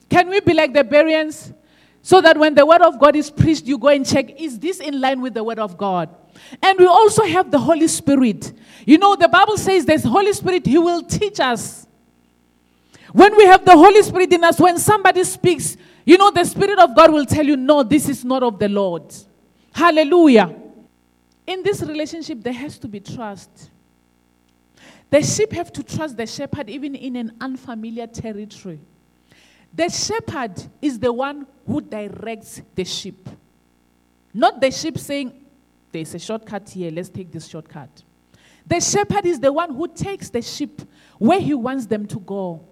Can 0.09 0.29
we 0.29 0.39
be 0.41 0.53
like 0.53 0.73
the 0.73 0.83
Bereans? 0.83 1.53
So 2.01 2.19
that 2.21 2.37
when 2.37 2.55
the 2.55 2.65
word 2.65 2.81
of 2.81 2.99
God 2.99 3.15
is 3.15 3.29
preached, 3.29 3.65
you 3.65 3.77
go 3.77 3.89
and 3.89 4.05
check, 4.05 4.41
is 4.41 4.57
this 4.57 4.79
in 4.79 4.99
line 4.99 5.21
with 5.21 5.35
the 5.35 5.43
word 5.43 5.59
of 5.59 5.77
God? 5.77 6.09
And 6.61 6.79
we 6.79 6.87
also 6.87 7.23
have 7.23 7.51
the 7.51 7.59
Holy 7.59 7.87
Spirit. 7.87 8.53
You 8.85 8.97
know, 8.97 9.15
the 9.15 9.27
Bible 9.27 9.57
says 9.57 9.85
there's 9.85 10.03
Holy 10.03 10.33
Spirit, 10.33 10.65
He 10.65 10.79
will 10.79 11.03
teach 11.03 11.39
us. 11.39 11.85
When 13.11 13.35
we 13.35 13.45
have 13.45 13.65
the 13.65 13.75
Holy 13.75 14.01
Spirit 14.03 14.31
in 14.31 14.43
us, 14.43 14.59
when 14.59 14.77
somebody 14.77 15.23
speaks, 15.23 15.75
you 16.05 16.17
know, 16.17 16.31
the 16.31 16.45
Spirit 16.45 16.79
of 16.79 16.95
God 16.95 17.11
will 17.11 17.25
tell 17.25 17.45
you, 17.45 17.57
no, 17.57 17.83
this 17.83 18.07
is 18.07 18.23
not 18.23 18.41
of 18.43 18.57
the 18.57 18.69
Lord. 18.69 19.13
Hallelujah. 19.73 20.55
In 21.45 21.63
this 21.63 21.81
relationship, 21.81 22.41
there 22.41 22.53
has 22.53 22.77
to 22.79 22.87
be 22.87 22.99
trust. 22.99 23.69
The 25.09 25.21
sheep 25.21 25.51
have 25.51 25.73
to 25.73 25.83
trust 25.83 26.15
the 26.15 26.25
shepherd 26.25 26.69
even 26.69 26.95
in 26.95 27.17
an 27.17 27.35
unfamiliar 27.41 28.07
territory. 28.07 28.79
The 29.73 29.89
shepherd 29.89 30.63
is 30.81 30.99
the 30.99 31.11
one 31.11 31.45
who 31.67 31.81
directs 31.81 32.61
the 32.75 32.85
sheep. 32.85 33.27
Not 34.33 34.61
the 34.61 34.71
sheep 34.71 34.97
saying, 34.97 35.33
There's 35.91 36.13
a 36.15 36.19
shortcut 36.19 36.69
here, 36.69 36.91
let's 36.91 37.09
take 37.09 37.31
this 37.31 37.47
shortcut. 37.47 37.89
The 38.65 38.79
shepherd 38.79 39.25
is 39.25 39.39
the 39.39 39.51
one 39.51 39.73
who 39.73 39.87
takes 39.87 40.29
the 40.29 40.41
sheep 40.41 40.81
where 41.17 41.39
he 41.39 41.53
wants 41.53 41.85
them 41.85 42.05
to 42.07 42.19
go. 42.19 42.65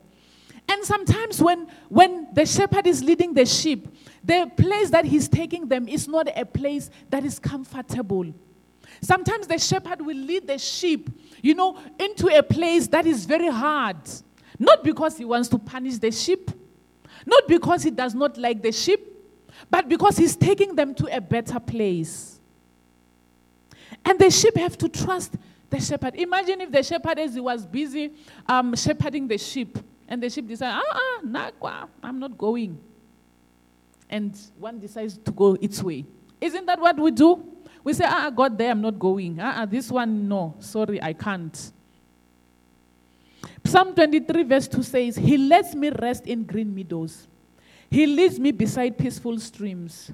And 0.70 0.86
sometimes 0.86 1.42
when, 1.42 1.68
when 1.90 2.28
the 2.32 2.46
shepherd 2.46 2.86
is 2.86 3.04
leading 3.04 3.34
the 3.34 3.46
sheep, 3.46 3.88
the 4.24 4.52
place 4.56 4.92
that 4.92 5.04
he's 5.04 5.28
taking 5.28 5.68
them 5.68 5.88
is 5.88 6.08
not 6.08 6.30
a 6.38 6.46
place 6.46 6.92
that 7.10 7.26
is 7.26 7.40
comfortable. 7.40 8.32
Sometimes 9.02 9.48
the 9.48 9.58
shepherd 9.58 10.00
will 10.06 10.18
lead 10.18 10.46
the 10.46 10.60
sheep, 10.60 11.10
you 11.42 11.56
know, 11.56 11.80
into 11.98 12.28
a 12.28 12.44
place 12.44 12.88
that 12.88 13.08
is 13.08 13.26
very 13.26 13.50
hard. 13.50 13.98
Not 14.60 14.84
because 14.84 15.18
he 15.18 15.26
wants 15.26 15.50
to 15.50 15.58
punish 15.58 15.98
the 15.98 16.12
sheep, 16.12 16.52
not 17.26 17.48
because 17.48 17.82
he 17.82 17.90
does 17.90 18.14
not 18.14 18.38
like 18.38 18.62
the 18.62 18.72
sheep, 18.72 19.00
but 19.72 19.90
because 19.90 20.18
he's 20.18 20.36
taking 20.36 20.76
them 20.76 20.94
to 20.96 21.16
a 21.16 21.20
better 21.20 21.60
place. 21.60 22.40
And 24.06 24.20
the 24.20 24.30
sheep 24.30 24.56
have 24.58 24.78
to 24.78 24.90
trust 24.90 25.34
the 25.70 25.80
shepherd. 25.80 26.16
Imagine 26.16 26.62
if 26.62 26.72
the 26.72 26.84
shepherd, 26.84 27.18
as 27.20 27.34
he 27.34 27.40
was 27.40 27.66
busy 27.66 28.14
um, 28.48 28.76
shepherding 28.76 29.28
the 29.28 29.38
sheep, 29.38 29.80
and 30.10 30.24
the 30.24 30.30
sheep 30.30 30.48
decide, 30.48 30.74
ah, 30.74 30.82
ah, 30.92 31.20
nah, 31.24 31.86
I'm 32.02 32.20
not 32.20 32.36
going. 32.36 32.80
And 34.10 34.36
one 34.58 34.80
decides 34.80 35.18
to 35.20 35.32
go 35.32 35.56
its 35.62 35.84
way. 35.84 36.04
Isn't 36.42 36.66
that 36.66 36.80
what 36.80 36.98
we 36.98 37.12
do? 37.12 37.46
We 37.84 37.94
say, 37.94 38.06
ah, 38.08 38.32
God, 38.32 38.58
there, 38.58 38.72
I'm 38.72 38.82
not 38.82 38.98
going. 38.98 39.38
Ah, 39.40 39.62
ah, 39.62 39.66
this 39.66 39.92
one, 39.92 40.28
no, 40.28 40.56
sorry, 40.60 41.02
I 41.02 41.14
can't. 41.14 41.72
Psalm 43.64 43.94
23, 43.94 44.44
verse 44.44 44.68
2 44.68 44.82
says, 44.82 45.16
He 45.16 45.38
lets 45.38 45.76
me 45.76 45.92
rest 45.92 46.26
in 46.26 46.44
green 46.44 46.74
meadows. 46.74 47.28
He 47.92 48.08
leads 48.08 48.40
me 48.40 48.52
beside 48.52 48.98
peaceful 48.98 49.38
streams. 49.40 50.12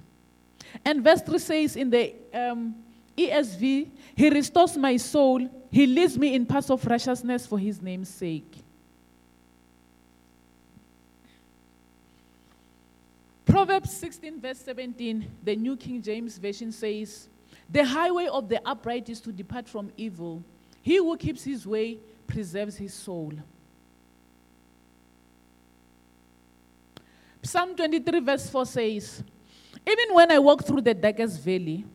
And 0.83 1.01
verse 1.01 1.21
3 1.21 1.39
says 1.39 1.75
in 1.77 1.89
the 1.89 2.13
um, 2.33 2.75
ESV, 3.17 3.87
He 4.13 4.29
restores 4.29 4.75
my 4.75 4.97
soul. 4.97 5.49
He 5.71 5.87
leads 5.87 6.17
me 6.17 6.35
in 6.35 6.45
paths 6.45 6.69
of 6.69 6.85
righteousness 6.85 7.47
for 7.47 7.57
His 7.57 7.81
name's 7.81 8.09
sake. 8.09 8.64
Proverbs 13.45 13.91
16, 13.95 14.41
verse 14.41 14.59
17, 14.59 15.31
the 15.43 15.55
New 15.55 15.77
King 15.77 16.01
James 16.01 16.37
Version 16.37 16.71
says, 16.71 17.29
The 17.69 17.85
highway 17.85 18.25
of 18.25 18.49
the 18.49 18.59
upright 18.67 19.07
is 19.09 19.21
to 19.21 19.31
depart 19.31 19.69
from 19.69 19.91
evil. 19.97 20.43
He 20.81 20.97
who 20.97 21.15
keeps 21.15 21.43
his 21.43 21.65
way 21.67 21.99
preserves 22.25 22.75
his 22.75 22.93
soul. 22.93 23.33
Psalm 27.43 27.75
23, 27.75 28.19
verse 28.21 28.49
4 28.49 28.65
says, 28.65 29.23
Even 29.87 30.15
when 30.15 30.31
I 30.31 30.39
walk 30.39 30.65
through 30.65 30.81
the 30.81 30.95
darkest 30.95 31.39
valley, 31.41 31.85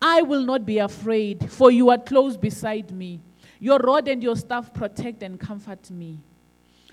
I 0.00 0.22
will 0.22 0.42
not 0.42 0.64
be 0.64 0.78
afraid, 0.78 1.50
for 1.50 1.70
you 1.70 1.90
are 1.90 1.98
close 1.98 2.36
beside 2.38 2.90
me. 2.90 3.20
Your 3.60 3.78
rod 3.78 4.08
and 4.08 4.22
your 4.22 4.36
staff 4.36 4.72
protect 4.72 5.22
and 5.22 5.38
comfort 5.38 5.90
me. 5.90 6.18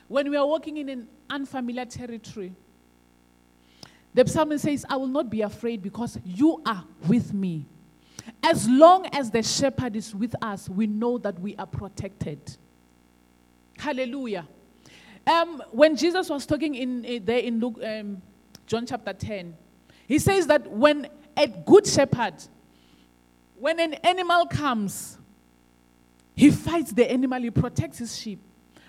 When 0.08 0.29
we 0.29 0.36
are 0.36 0.45
walking 0.45 0.77
in 0.77 0.89
an 0.89 1.08
unfamiliar 1.29 1.86
territory, 1.86 2.53
the 4.15 4.25
psalmist 4.25 4.63
says, 4.63 4.86
I 4.89 4.95
will 4.95 5.08
not 5.08 5.30
be 5.30 5.41
afraid 5.41 5.82
because 5.82 6.17
you 6.23 6.62
are 6.65 6.86
with 7.06 7.34
me. 7.34 7.65
As 8.41 8.67
long 8.69 9.06
as 9.08 9.30
the 9.30 9.43
shepherd 9.43 9.93
is 9.97 10.15
with 10.15 10.34
us, 10.41 10.69
we 10.69 10.88
know 10.88 11.17
that 11.17 11.38
we 11.38 11.54
are 11.58 11.65
protected. 11.65 12.39
Hallelujah. 13.78 14.47
Um, 15.28 15.62
when 15.71 15.97
Jesus 15.97 16.30
was 16.30 16.45
talking 16.45 16.75
in, 16.75 17.06
uh, 17.06 17.19
there 17.25 17.39
in 17.39 17.60
Luke, 17.60 17.78
um, 17.84 18.21
John 18.65 18.86
chapter 18.86 19.12
10, 19.12 19.54
he 20.08 20.17
says 20.17 20.47
that 20.47 20.71
when 20.71 21.10
a 21.36 21.47
good 21.47 21.86
shepherd, 21.86 22.36
when 23.60 23.82
an 23.82 23.95
animal 23.95 24.45
comes, 24.45 25.17
he 26.38 26.51
fights 26.51 26.93
the 26.93 27.12
animal, 27.12 27.41
he 27.41 27.51
protects 27.51 27.97
his 27.97 28.17
sheep. 28.17 28.39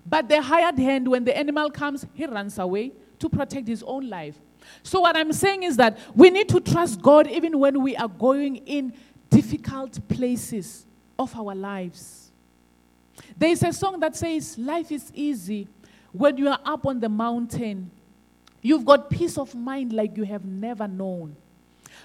But 0.04 0.28
the 0.28 0.40
hired 0.40 0.78
hand, 0.78 1.08
when 1.08 1.24
the 1.24 1.36
animal 1.36 1.68
comes, 1.68 2.06
he 2.14 2.26
runs 2.26 2.60
away 2.60 2.92
to 3.18 3.28
protect 3.28 3.66
his 3.66 3.82
own 3.82 4.08
life. 4.08 4.38
So, 4.82 5.00
what 5.00 5.16
I'm 5.16 5.32
saying 5.32 5.64
is 5.64 5.76
that 5.76 5.98
we 6.14 6.30
need 6.30 6.48
to 6.50 6.60
trust 6.60 7.00
God 7.02 7.26
even 7.28 7.58
when 7.58 7.82
we 7.82 7.96
are 7.96 8.08
going 8.08 8.56
in 8.56 8.92
difficult 9.30 10.06
places 10.08 10.86
of 11.18 11.34
our 11.36 11.54
lives. 11.54 12.30
There 13.36 13.50
is 13.50 13.62
a 13.62 13.72
song 13.72 14.00
that 14.00 14.16
says, 14.16 14.56
Life 14.58 14.92
is 14.92 15.10
easy 15.14 15.68
when 16.12 16.36
you 16.38 16.48
are 16.48 16.60
up 16.64 16.86
on 16.86 17.00
the 17.00 17.08
mountain. 17.08 17.90
You've 18.62 18.84
got 18.84 19.10
peace 19.10 19.38
of 19.38 19.54
mind 19.54 19.92
like 19.92 20.16
you 20.16 20.24
have 20.24 20.44
never 20.44 20.88
known. 20.88 21.36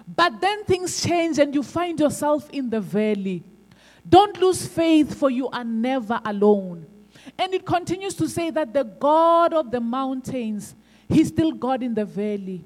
But 0.08 0.40
then 0.42 0.64
things 0.66 1.02
change 1.04 1.40
and 1.40 1.54
you 1.54 1.64
find 1.64 2.00
yourself 2.00 2.50
in 2.52 2.70
the 2.70 2.80
valley. 2.80 3.44
Don't 4.08 4.40
lose 4.40 4.66
faith, 4.66 5.16
for 5.16 5.30
you 5.30 5.50
are 5.50 5.64
never 5.64 6.20
alone. 6.26 6.86
And 7.38 7.54
it 7.54 7.66
continues 7.66 8.16
to 8.16 8.28
say 8.28 8.50
that 8.50 8.74
the 8.74 8.84
God 8.84 9.54
of 9.54 9.72
the 9.72 9.80
mountains, 9.80 10.76
He's 11.12 11.28
still 11.28 11.52
God 11.52 11.84
in 11.84 11.94
the 11.94 12.06
valley. 12.06 12.66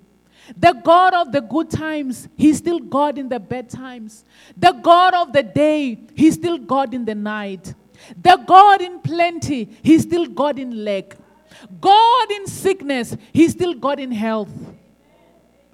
The 0.57 0.73
God 0.73 1.13
of 1.13 1.31
the 1.31 1.41
good 1.41 1.69
times, 1.69 2.27
He's 2.35 2.57
still 2.57 2.79
God 2.79 3.17
in 3.17 3.29
the 3.29 3.39
bad 3.39 3.69
times. 3.69 4.23
The 4.55 4.71
God 4.71 5.13
of 5.15 5.33
the 5.33 5.43
day, 5.43 5.99
He's 6.15 6.35
still 6.35 6.57
God 6.57 6.93
in 6.93 7.05
the 7.05 7.15
night. 7.15 7.73
The 8.21 8.37
God 8.45 8.81
in 8.81 8.99
plenty, 8.99 9.65
He's 9.81 10.03
still 10.03 10.27
God 10.27 10.59
in 10.59 10.85
lack. 10.85 11.17
God 11.81 12.31
in 12.31 12.45
sickness, 12.45 13.17
He's 13.33 13.53
still 13.53 13.73
God 13.73 13.99
in 13.99 14.11
health. 14.11 14.51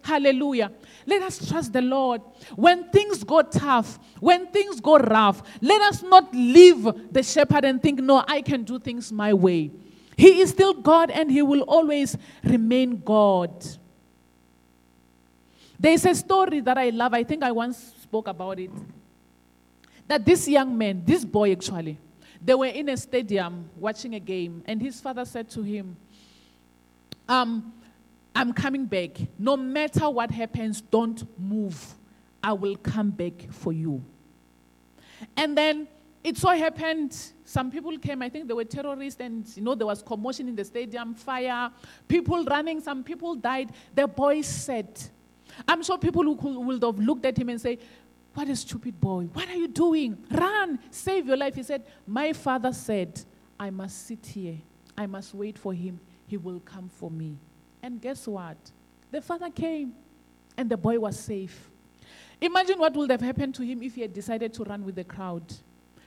Hallelujah. 0.03 0.71
Let 1.05 1.21
us 1.23 1.47
trust 1.47 1.73
the 1.73 1.81
Lord. 1.81 2.21
When 2.55 2.89
things 2.89 3.23
go 3.23 3.41
tough, 3.41 3.99
when 4.19 4.47
things 4.47 4.79
go 4.79 4.97
rough, 4.97 5.43
let 5.61 5.81
us 5.81 6.01
not 6.01 6.33
leave 6.33 6.87
the 7.11 7.23
shepherd 7.23 7.65
and 7.65 7.81
think, 7.81 7.99
no, 7.99 8.23
I 8.27 8.41
can 8.41 8.63
do 8.63 8.79
things 8.79 9.11
my 9.11 9.33
way. 9.33 9.71
He 10.17 10.41
is 10.41 10.49
still 10.49 10.73
God 10.73 11.09
and 11.09 11.31
He 11.31 11.41
will 11.41 11.61
always 11.61 12.17
remain 12.43 13.01
God. 13.03 13.65
There 15.79 15.93
is 15.93 16.05
a 16.05 16.13
story 16.13 16.59
that 16.61 16.77
I 16.77 16.89
love. 16.89 17.13
I 17.13 17.23
think 17.23 17.43
I 17.43 17.51
once 17.51 17.93
spoke 18.03 18.27
about 18.27 18.59
it. 18.59 18.69
That 20.07 20.23
this 20.25 20.47
young 20.47 20.77
man, 20.77 21.03
this 21.05 21.25
boy 21.25 21.53
actually, 21.53 21.97
they 22.43 22.53
were 22.53 22.67
in 22.67 22.89
a 22.89 22.97
stadium 22.97 23.69
watching 23.77 24.15
a 24.15 24.19
game, 24.19 24.63
and 24.65 24.81
his 24.81 24.99
father 24.99 25.25
said 25.25 25.49
to 25.51 25.61
him, 25.61 25.95
um, 27.27 27.73
I'm 28.35 28.53
coming 28.53 28.85
back. 28.85 29.17
No 29.37 29.57
matter 29.57 30.09
what 30.09 30.31
happens, 30.31 30.81
don't 30.81 31.23
move. 31.39 31.95
I 32.43 32.53
will 32.53 32.75
come 32.75 33.11
back 33.11 33.33
for 33.51 33.73
you. 33.73 34.03
And 35.35 35.57
then 35.57 35.87
it 36.23 36.37
so 36.37 36.49
happened, 36.49 37.17
some 37.45 37.71
people 37.71 37.97
came, 37.97 38.21
I 38.21 38.29
think 38.29 38.47
they 38.47 38.53
were 38.53 38.65
terrorists, 38.65 39.19
and 39.19 39.45
you 39.55 39.63
know, 39.63 39.75
there 39.75 39.87
was 39.87 40.01
commotion 40.01 40.47
in 40.47 40.55
the 40.55 40.63
stadium, 40.63 41.15
fire, 41.15 41.71
people 42.07 42.43
running, 42.45 42.79
some 42.79 43.03
people 43.03 43.35
died. 43.35 43.71
The 43.93 44.07
boy 44.07 44.41
said, 44.41 44.99
I'm 45.67 45.83
sure 45.83 45.97
people 45.97 46.23
who 46.23 46.59
would 46.61 46.83
have 46.83 46.99
looked 46.99 47.25
at 47.25 47.37
him 47.37 47.49
and 47.49 47.59
say, 47.59 47.79
what 48.33 48.47
a 48.47 48.55
stupid 48.55 48.99
boy. 48.99 49.23
What 49.33 49.49
are 49.49 49.55
you 49.55 49.67
doing? 49.67 50.17
Run, 50.31 50.79
save 50.89 51.27
your 51.27 51.37
life. 51.37 51.55
He 51.55 51.63
said, 51.63 51.85
My 52.07 52.31
father 52.31 52.71
said, 52.71 53.21
I 53.59 53.69
must 53.69 54.07
sit 54.07 54.25
here. 54.25 54.57
I 54.97 55.05
must 55.05 55.33
wait 55.33 55.57
for 55.57 55.73
him. 55.73 55.99
He 56.27 56.37
will 56.37 56.61
come 56.61 56.89
for 56.89 57.11
me. 57.11 57.37
And 57.83 58.01
guess 58.01 58.27
what? 58.27 58.57
The 59.11 59.21
father 59.21 59.49
came 59.49 59.93
and 60.55 60.69
the 60.69 60.77
boy 60.77 60.97
was 60.99 61.19
safe. 61.19 61.69
Imagine 62.39 62.79
what 62.79 62.93
would 62.95 63.11
have 63.11 63.21
happened 63.21 63.53
to 63.55 63.63
him 63.63 63.83
if 63.83 63.95
he 63.95 64.01
had 64.01 64.13
decided 64.13 64.53
to 64.53 64.63
run 64.63 64.85
with 64.85 64.95
the 64.95 65.03
crowd. 65.03 65.43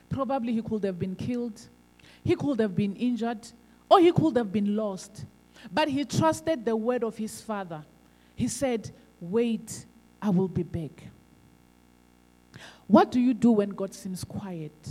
Probably 0.09 0.53
he 0.53 0.61
could 0.61 0.83
have 0.83 0.99
been 0.99 1.15
killed, 1.15 1.59
he 2.23 2.35
could 2.35 2.59
have 2.59 2.75
been 2.75 2.95
injured, 2.95 3.47
or 3.89 3.99
he 3.99 4.11
could 4.11 4.35
have 4.37 4.51
been 4.51 4.75
lost. 4.75 5.25
But 5.71 5.87
he 5.87 6.05
trusted 6.05 6.65
the 6.65 6.75
word 6.75 7.03
of 7.03 7.17
his 7.17 7.41
father. 7.41 7.83
He 8.35 8.47
said, 8.47 8.91
Wait, 9.19 9.85
I 10.21 10.29
will 10.29 10.47
be 10.47 10.63
back. 10.63 11.03
What 12.87 13.11
do 13.11 13.19
you 13.19 13.33
do 13.33 13.51
when 13.51 13.69
God 13.69 13.93
seems 13.93 14.23
quiet? 14.23 14.89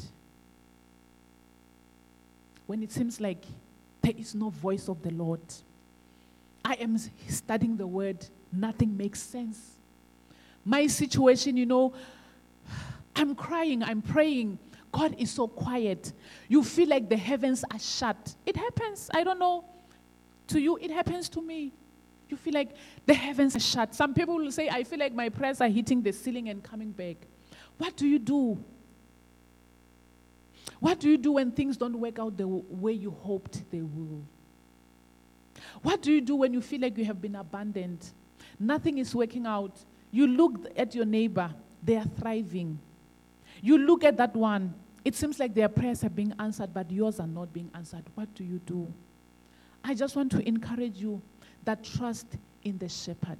When 2.66 2.82
it 2.82 2.90
seems 2.90 3.20
like 3.20 3.44
there 4.02 4.14
is 4.18 4.34
no 4.34 4.50
voice 4.50 4.88
of 4.88 5.02
the 5.02 5.10
Lord. 5.10 5.40
I 6.64 6.74
am 6.74 6.98
studying 7.28 7.76
the 7.76 7.86
word, 7.86 8.26
nothing 8.52 8.96
makes 8.96 9.22
sense. 9.22 9.76
My 10.64 10.86
situation, 10.86 11.56
you 11.56 11.66
know, 11.66 11.92
I'm 13.16 13.34
crying, 13.34 13.82
I'm 13.82 14.02
praying. 14.02 14.58
God 14.94 15.16
is 15.18 15.32
so 15.32 15.48
quiet. 15.48 16.12
You 16.46 16.62
feel 16.62 16.88
like 16.88 17.08
the 17.08 17.16
heavens 17.16 17.64
are 17.72 17.80
shut. 17.80 18.32
It 18.46 18.56
happens. 18.56 19.10
I 19.12 19.24
don't 19.24 19.40
know. 19.40 19.64
To 20.48 20.60
you, 20.60 20.76
it 20.76 20.92
happens 20.92 21.28
to 21.30 21.42
me. 21.42 21.72
You 22.28 22.36
feel 22.36 22.54
like 22.54 22.76
the 23.04 23.14
heavens 23.14 23.56
are 23.56 23.60
shut. 23.60 23.92
Some 23.92 24.14
people 24.14 24.36
will 24.36 24.52
say, 24.52 24.68
I 24.68 24.84
feel 24.84 25.00
like 25.00 25.12
my 25.12 25.30
prayers 25.30 25.60
are 25.60 25.68
hitting 25.68 26.00
the 26.00 26.12
ceiling 26.12 26.48
and 26.48 26.62
coming 26.62 26.92
back. 26.92 27.16
What 27.76 27.96
do 27.96 28.06
you 28.06 28.20
do? 28.20 28.62
What 30.78 31.00
do 31.00 31.10
you 31.10 31.18
do 31.18 31.32
when 31.32 31.50
things 31.50 31.76
don't 31.76 31.98
work 31.98 32.20
out 32.20 32.36
the 32.36 32.46
way 32.46 32.92
you 32.92 33.10
hoped 33.10 33.68
they 33.72 33.82
will? 33.82 34.22
What 35.82 36.02
do 36.02 36.12
you 36.12 36.20
do 36.20 36.36
when 36.36 36.54
you 36.54 36.60
feel 36.60 36.82
like 36.82 36.96
you 36.96 37.04
have 37.04 37.20
been 37.20 37.34
abandoned? 37.34 38.12
Nothing 38.60 38.98
is 38.98 39.12
working 39.12 39.44
out. 39.44 39.76
You 40.12 40.28
look 40.28 40.66
at 40.76 40.94
your 40.94 41.04
neighbor, 41.04 41.52
they 41.82 41.96
are 41.96 42.06
thriving. 42.20 42.78
You 43.60 43.78
look 43.78 44.04
at 44.04 44.16
that 44.18 44.36
one, 44.36 44.74
it 45.04 45.14
seems 45.14 45.38
like 45.38 45.54
their 45.54 45.68
prayers 45.68 46.02
are 46.02 46.10
being 46.10 46.32
answered, 46.38 46.72
but 46.72 46.90
yours 46.90 47.20
are 47.20 47.26
not 47.26 47.52
being 47.52 47.70
answered. 47.74 48.04
What 48.14 48.34
do 48.34 48.42
you 48.42 48.58
do? 48.58 48.92
I 49.84 49.94
just 49.94 50.16
want 50.16 50.32
to 50.32 50.48
encourage 50.48 50.96
you 50.96 51.20
that 51.64 51.84
trust 51.84 52.26
in 52.62 52.78
the 52.78 52.88
shepherd. 52.88 53.38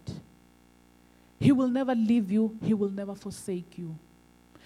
He 1.40 1.52
will 1.52 1.68
never 1.68 1.94
leave 1.94 2.30
you, 2.30 2.56
he 2.62 2.74
will 2.74 2.90
never 2.90 3.14
forsake 3.14 3.78
you. 3.78 3.98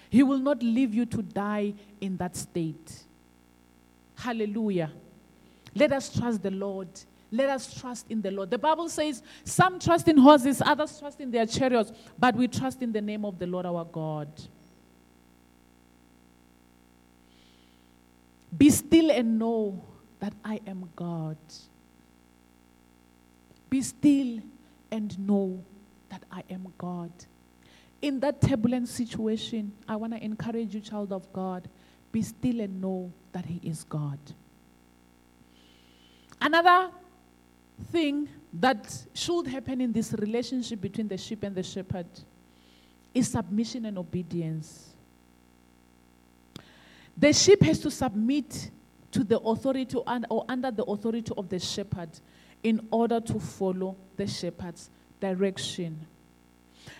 He 0.09 0.23
will 0.23 0.39
not 0.39 0.61
leave 0.61 0.93
you 0.93 1.05
to 1.05 1.21
die 1.21 1.73
in 2.01 2.17
that 2.17 2.35
state. 2.35 3.03
Hallelujah. 4.15 4.91
Let 5.75 5.93
us 5.93 6.13
trust 6.13 6.41
the 6.41 6.51
Lord. 6.51 6.87
Let 7.31 7.49
us 7.49 7.79
trust 7.79 8.07
in 8.09 8.21
the 8.21 8.31
Lord. 8.31 8.49
The 8.49 8.57
Bible 8.57 8.89
says 8.89 9.21
some 9.43 9.79
trust 9.79 10.07
in 10.07 10.17
horses, 10.17 10.61
others 10.65 10.99
trust 10.99 11.21
in 11.21 11.29
their 11.29 11.45
chariots, 11.45 11.91
but 12.17 12.35
we 12.35 12.47
trust 12.47 12.81
in 12.81 12.91
the 12.91 13.01
name 13.01 13.23
of 13.23 13.37
the 13.37 13.45
Lord 13.45 13.65
our 13.65 13.85
God. 13.85 14.27
Be 18.57 18.69
still 18.69 19.11
and 19.11 19.37
know 19.37 19.83
that 20.19 20.33
I 20.43 20.59
am 20.65 20.89
God. 20.95 21.37
Be 23.69 23.81
still 23.81 24.39
and 24.91 25.19
know 25.19 25.63
that 26.09 26.23
I 26.31 26.43
am 26.49 26.73
God. 26.77 27.11
In 28.01 28.19
that 28.21 28.41
turbulent 28.41 28.87
situation, 28.87 29.71
I 29.87 29.95
want 29.95 30.13
to 30.13 30.23
encourage 30.23 30.73
you, 30.73 30.81
child 30.81 31.11
of 31.11 31.31
God, 31.33 31.67
be 32.11 32.21
still 32.21 32.61
and 32.61 32.81
know 32.81 33.11
that 33.31 33.45
He 33.45 33.59
is 33.63 33.83
God. 33.83 34.19
Another 36.41 36.89
thing 37.91 38.29
that 38.53 39.05
should 39.13 39.47
happen 39.47 39.81
in 39.81 39.91
this 39.91 40.13
relationship 40.13 40.81
between 40.81 41.07
the 41.07 41.17
sheep 41.17 41.43
and 41.43 41.55
the 41.55 41.63
shepherd 41.63 42.07
is 43.13 43.29
submission 43.29 43.85
and 43.85 43.97
obedience. 43.97 44.88
The 47.19 47.33
sheep 47.33 47.61
has 47.63 47.79
to 47.79 47.91
submit 47.91 48.71
to 49.11 49.25
the 49.25 49.39
authority 49.39 49.97
or 49.97 50.45
under 50.47 50.71
the 50.71 50.83
authority 50.83 51.33
of 51.37 51.49
the 51.49 51.59
shepherd 51.59 52.09
in 52.63 52.87
order 52.91 53.19
to 53.19 53.39
follow 53.39 53.97
the 54.15 54.25
shepherd's 54.25 54.89
direction. 55.19 56.07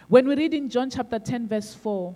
When 0.10 0.28
we 0.28 0.36
read 0.36 0.54
in 0.54 0.70
John 0.70 0.90
chapter 0.90 1.20
10, 1.20 1.48
verse 1.48 1.74
4, 1.74 2.14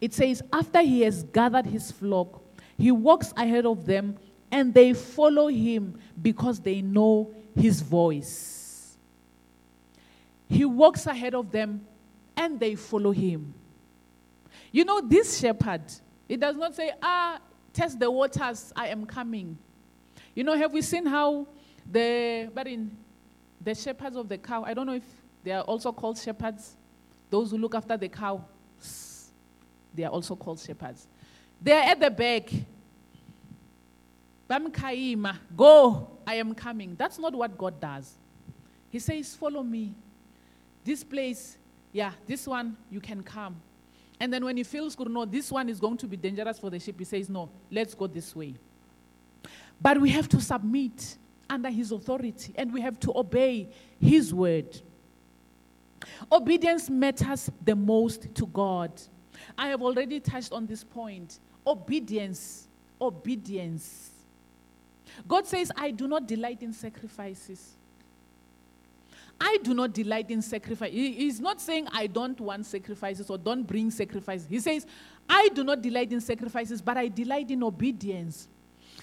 it 0.00 0.12
says, 0.12 0.42
After 0.52 0.82
he 0.82 1.00
has 1.02 1.22
gathered 1.22 1.64
his 1.64 1.90
flock, 1.90 2.42
he 2.76 2.90
walks 2.90 3.32
ahead 3.34 3.64
of 3.64 3.86
them, 3.86 4.18
and 4.50 4.74
they 4.74 4.92
follow 4.92 5.48
him 5.48 5.98
because 6.20 6.60
they 6.60 6.82
know 6.82 7.30
his 7.54 7.80
voice. 7.80 8.96
He 10.48 10.66
walks 10.66 11.06
ahead 11.06 11.34
of 11.34 11.50
them, 11.50 11.86
and 12.36 12.60
they 12.60 12.74
follow 12.74 13.12
him. 13.12 13.54
You 14.70 14.84
know, 14.84 15.00
this 15.00 15.40
shepherd, 15.40 15.82
it 16.28 16.40
does 16.40 16.56
not 16.56 16.74
say, 16.74 16.92
Ah, 17.02 17.38
test 17.72 17.98
the 17.98 18.10
waters, 18.10 18.72
I 18.74 18.88
am 18.88 19.06
coming. 19.06 19.58
You 20.34 20.44
know, 20.44 20.56
have 20.56 20.72
we 20.72 20.82
seen 20.82 21.06
how 21.06 21.46
the, 21.90 22.50
but 22.54 22.66
in 22.66 22.96
the 23.60 23.74
shepherds 23.74 24.16
of 24.16 24.28
the 24.28 24.38
cow, 24.38 24.64
I 24.64 24.74
don't 24.74 24.86
know 24.86 24.94
if 24.94 25.04
they 25.42 25.52
are 25.52 25.62
also 25.62 25.92
called 25.92 26.18
shepherds. 26.18 26.76
Those 27.30 27.50
who 27.50 27.58
look 27.58 27.74
after 27.74 27.96
the 27.96 28.08
cow, 28.08 28.44
they 29.94 30.04
are 30.04 30.10
also 30.10 30.36
called 30.36 30.60
shepherds. 30.60 31.06
They 31.60 31.72
are 31.72 31.82
at 31.82 32.00
the 32.00 32.10
back. 32.10 32.50
Bamkaima, 34.48 35.38
go, 35.56 36.08
I 36.26 36.34
am 36.36 36.54
coming. 36.54 36.94
That's 36.96 37.18
not 37.18 37.34
what 37.34 37.56
God 37.58 37.80
does. 37.80 38.14
He 38.90 38.98
says, 38.98 39.34
Follow 39.34 39.62
me. 39.62 39.94
This 40.84 41.02
place, 41.02 41.58
yeah, 41.92 42.12
this 42.26 42.46
one, 42.46 42.76
you 42.90 43.00
can 43.00 43.22
come. 43.22 43.60
And 44.18 44.32
then 44.32 44.44
when 44.44 44.56
he 44.56 44.62
feels 44.62 44.96
good, 44.96 45.10
no, 45.10 45.24
this 45.24 45.52
one 45.52 45.68
is 45.68 45.78
going 45.78 45.98
to 45.98 46.06
be 46.06 46.16
dangerous 46.16 46.58
for 46.58 46.70
the 46.70 46.78
sheep, 46.78 46.98
he 46.98 47.04
says, 47.04 47.28
No, 47.28 47.50
let's 47.70 47.94
go 47.94 48.06
this 48.06 48.34
way. 48.34 48.54
But 49.80 50.00
we 50.00 50.10
have 50.10 50.28
to 50.30 50.40
submit 50.40 51.16
under 51.48 51.70
his 51.70 51.92
authority 51.92 52.52
and 52.56 52.72
we 52.72 52.80
have 52.80 52.98
to 53.00 53.16
obey 53.16 53.68
his 54.00 54.32
word. 54.32 54.80
Obedience 56.30 56.88
matters 56.88 57.50
the 57.62 57.76
most 57.76 58.34
to 58.34 58.46
God. 58.46 58.90
I 59.56 59.68
have 59.68 59.82
already 59.82 60.20
touched 60.20 60.52
on 60.52 60.66
this 60.66 60.82
point. 60.82 61.40
Obedience, 61.66 62.68
obedience. 63.00 64.10
God 65.26 65.46
says, 65.46 65.70
I 65.76 65.90
do 65.90 66.08
not 66.08 66.26
delight 66.26 66.62
in 66.62 66.72
sacrifices. 66.72 67.75
I 69.40 69.58
do 69.62 69.74
not 69.74 69.92
delight 69.92 70.30
in 70.30 70.40
sacrifice. 70.40 70.92
He's 70.92 71.40
not 71.40 71.60
saying 71.60 71.88
I 71.92 72.06
don't 72.06 72.40
want 72.40 72.64
sacrifices 72.66 73.28
or 73.28 73.36
don't 73.36 73.64
bring 73.64 73.90
sacrifices. 73.90 74.46
He 74.48 74.60
says, 74.60 74.86
I 75.28 75.48
do 75.48 75.62
not 75.62 75.82
delight 75.82 76.12
in 76.12 76.20
sacrifices, 76.20 76.80
but 76.80 76.96
I 76.96 77.08
delight 77.08 77.50
in 77.50 77.62
obedience. 77.62 78.48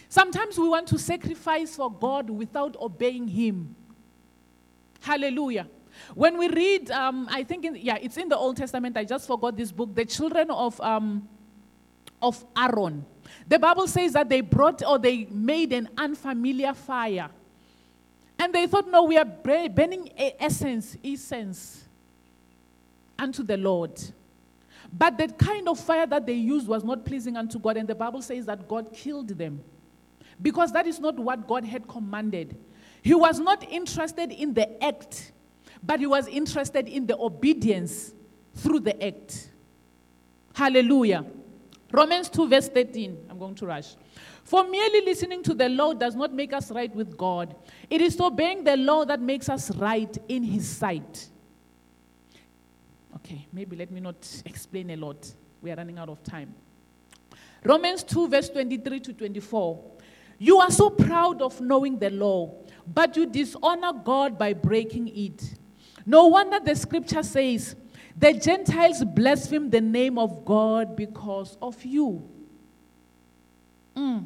Sometimes 0.10 0.58
we 0.58 0.68
want 0.68 0.88
to 0.88 1.00
sacrifice 1.00 1.76
for 1.76 1.92
God 1.92 2.30
without 2.30 2.76
obeying 2.80 3.28
Him. 3.28 3.76
Hallelujah. 5.02 5.68
When 6.16 6.38
we 6.38 6.48
read, 6.50 6.90
um, 6.92 7.28
I 7.30 7.44
think, 7.44 7.66
in, 7.66 7.76
yeah, 7.76 7.98
it's 8.02 8.18
in 8.18 8.30
the 8.30 8.38
Old 8.38 8.58
Testament. 8.58 8.98
I 8.98 9.06
just 9.06 9.28
forgot 9.28 9.56
this 9.56 9.72
book. 9.72 9.94
The 9.94 10.06
children 10.06 10.50
of 10.50 10.80
um, 10.82 11.28
of 12.24 12.44
Aaron. 12.58 13.06
The 13.48 13.60
Bible 13.60 13.88
says 13.88 14.14
that 14.14 14.30
they 14.30 14.42
brought 14.42 14.82
or 14.84 14.98
they 14.98 15.26
made 15.26 15.74
an 15.74 15.90
unfamiliar 15.98 16.74
fire, 16.74 17.30
and 18.44 18.54
they 18.54 18.68
thought, 18.68 18.90
no, 18.90 19.04
we 19.04 19.18
are 19.18 19.24
burning 19.24 20.12
essence, 20.18 20.98
essence, 21.02 21.86
unto 23.18 23.42
the 23.42 23.56
Lord. 23.56 23.98
But 24.92 25.18
the 25.18 25.30
kind 25.30 25.70
of 25.70 25.80
fire 25.80 26.06
that 26.06 26.26
they 26.26 26.34
used 26.34 26.68
was 26.68 26.84
not 26.84 27.06
pleasing 27.06 27.38
unto 27.38 27.58
God, 27.58 27.78
and 27.78 27.88
the 27.88 27.96
Bible 27.96 28.22
says 28.22 28.46
that 28.48 28.68
God 28.68 28.92
killed 28.92 29.30
them 29.30 29.64
because 30.42 30.74
that 30.74 30.86
is 30.86 31.00
not 31.00 31.18
what 31.18 31.48
God 31.48 31.64
had 31.64 31.88
commanded. 31.88 32.58
He 33.02 33.14
was 33.14 33.40
not 33.40 33.64
interested 33.72 34.34
in 34.34 34.54
the 34.54 34.84
act, 34.84 35.32
but 35.82 36.02
he 36.02 36.06
was 36.06 36.28
interested 36.28 36.90
in 36.90 37.08
the 37.08 37.18
obedience 37.18 38.14
through 38.56 38.82
the 38.82 39.06
act. 39.06 39.52
Hallelujah. 40.54 41.26
Romans 41.94 42.28
2, 42.28 42.50
verse 42.50 42.68
13. 42.68 43.28
I'm 43.30 43.40
going 43.40 43.56
to 43.56 43.66
rush. 43.66 43.96
For 44.44 44.68
merely 44.68 45.02
listening 45.02 45.42
to 45.44 45.54
the 45.54 45.70
law 45.70 45.94
does 45.94 46.16
not 46.16 46.34
make 46.34 46.54
us 46.54 46.70
right 46.72 46.94
with 46.94 47.18
God. 47.18 47.56
It 47.90 48.02
is 48.02 48.20
obeying 48.20 48.64
the 48.64 48.76
law 48.76 49.06
that 49.06 49.22
makes 49.22 49.50
us 49.50 49.74
right 49.78 50.16
in 50.28 50.44
His 50.44 50.68
sight. 50.68 51.30
Okay, 53.16 53.48
maybe 53.54 53.76
let 53.76 53.90
me 53.90 54.02
not 54.02 54.16
explain 54.46 54.90
a 54.90 54.96
lot. 54.98 55.32
We 55.62 55.72
are 55.72 55.76
running 55.76 55.98
out 55.98 56.10
of 56.10 56.22
time. 56.24 56.54
Romans 57.64 58.04
2, 58.04 58.28
verse 58.28 58.50
23 58.50 59.00
to 59.00 59.14
24. 59.14 59.92
You 60.40 60.60
are 60.60 60.72
so 60.72 60.90
proud 60.90 61.42
of 61.42 61.62
knowing 61.62 61.98
the 61.98 62.10
law, 62.10 62.54
but 62.86 63.16
you 63.16 63.26
dishonor 63.26 63.94
God 63.94 64.38
by 64.38 64.52
breaking 64.52 65.08
it. 65.16 65.54
No 66.06 66.28
wonder 66.28 66.60
the 66.60 66.76
scripture 66.76 67.24
says, 67.24 67.78
the 68.18 68.34
Gentiles 68.34 69.04
blaspheme 69.06 69.70
the 69.70 69.80
name 69.80 70.18
of 70.20 70.44
God 70.44 70.98
because 70.98 71.58
of 71.62 71.84
you. 71.86 72.30
Mm. 73.96 74.26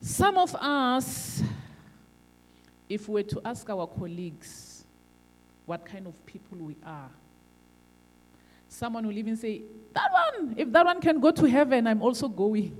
Some 0.00 0.36
of 0.36 0.54
us, 0.56 1.42
if 2.88 3.08
we 3.08 3.14
were 3.14 3.22
to 3.22 3.40
ask 3.44 3.68
our 3.70 3.86
colleagues 3.86 4.84
what 5.64 5.86
kind 5.86 6.06
of 6.06 6.26
people 6.26 6.58
we 6.58 6.76
are, 6.84 7.10
someone 8.68 9.06
will 9.06 9.16
even 9.16 9.36
say, 9.36 9.62
That 9.94 10.10
one, 10.12 10.54
if 10.56 10.72
that 10.72 10.84
one 10.84 11.00
can 11.00 11.20
go 11.20 11.30
to 11.30 11.44
heaven, 11.44 11.86
I'm 11.86 12.02
also 12.02 12.28
going. 12.28 12.76